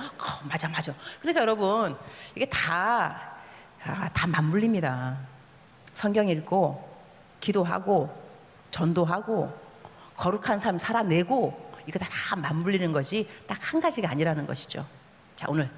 맞아 0.48 0.68
맞아. 0.68 0.92
그러니까 1.20 1.42
여러분 1.42 1.96
이게 2.34 2.46
다 2.46 2.94
다 2.94 3.42
아, 3.84 4.26
맞물립니다. 4.26 5.18
성경 5.94 6.28
읽고 6.28 6.88
기도하고 7.40 8.08
전도하고 8.70 9.52
거룩한 10.16 10.60
삶 10.60 10.78
살아내고 10.78 11.67
이거 11.88 11.98
다, 11.98 12.06
다 12.08 12.36
맞물리는 12.36 12.92
거지 12.92 13.28
딱 13.46 13.58
한 13.60 13.80
가지가 13.80 14.10
아니라는 14.10 14.46
것이죠 14.46 14.86
자 15.36 15.46
오늘 15.48 15.68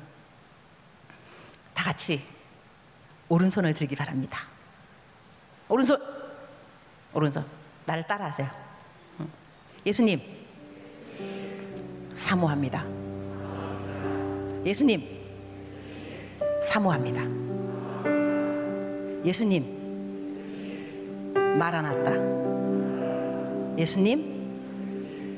다 1.73 1.85
같이 1.85 2.23
오른손을 3.31 3.73
들기 3.75 3.97
바랍니다. 3.97 4.41
오른손, 5.69 5.99
오른손. 7.15 7.47
나를 7.87 8.07
따라하세요. 8.07 8.51
예수님, 9.87 10.21
사모합니다. 12.13 12.85
예수님, 14.67 15.09
사모합니다. 16.63 17.23
예수님, 19.25 19.65
마라났다. 21.57 22.13
예수님, 23.79 24.40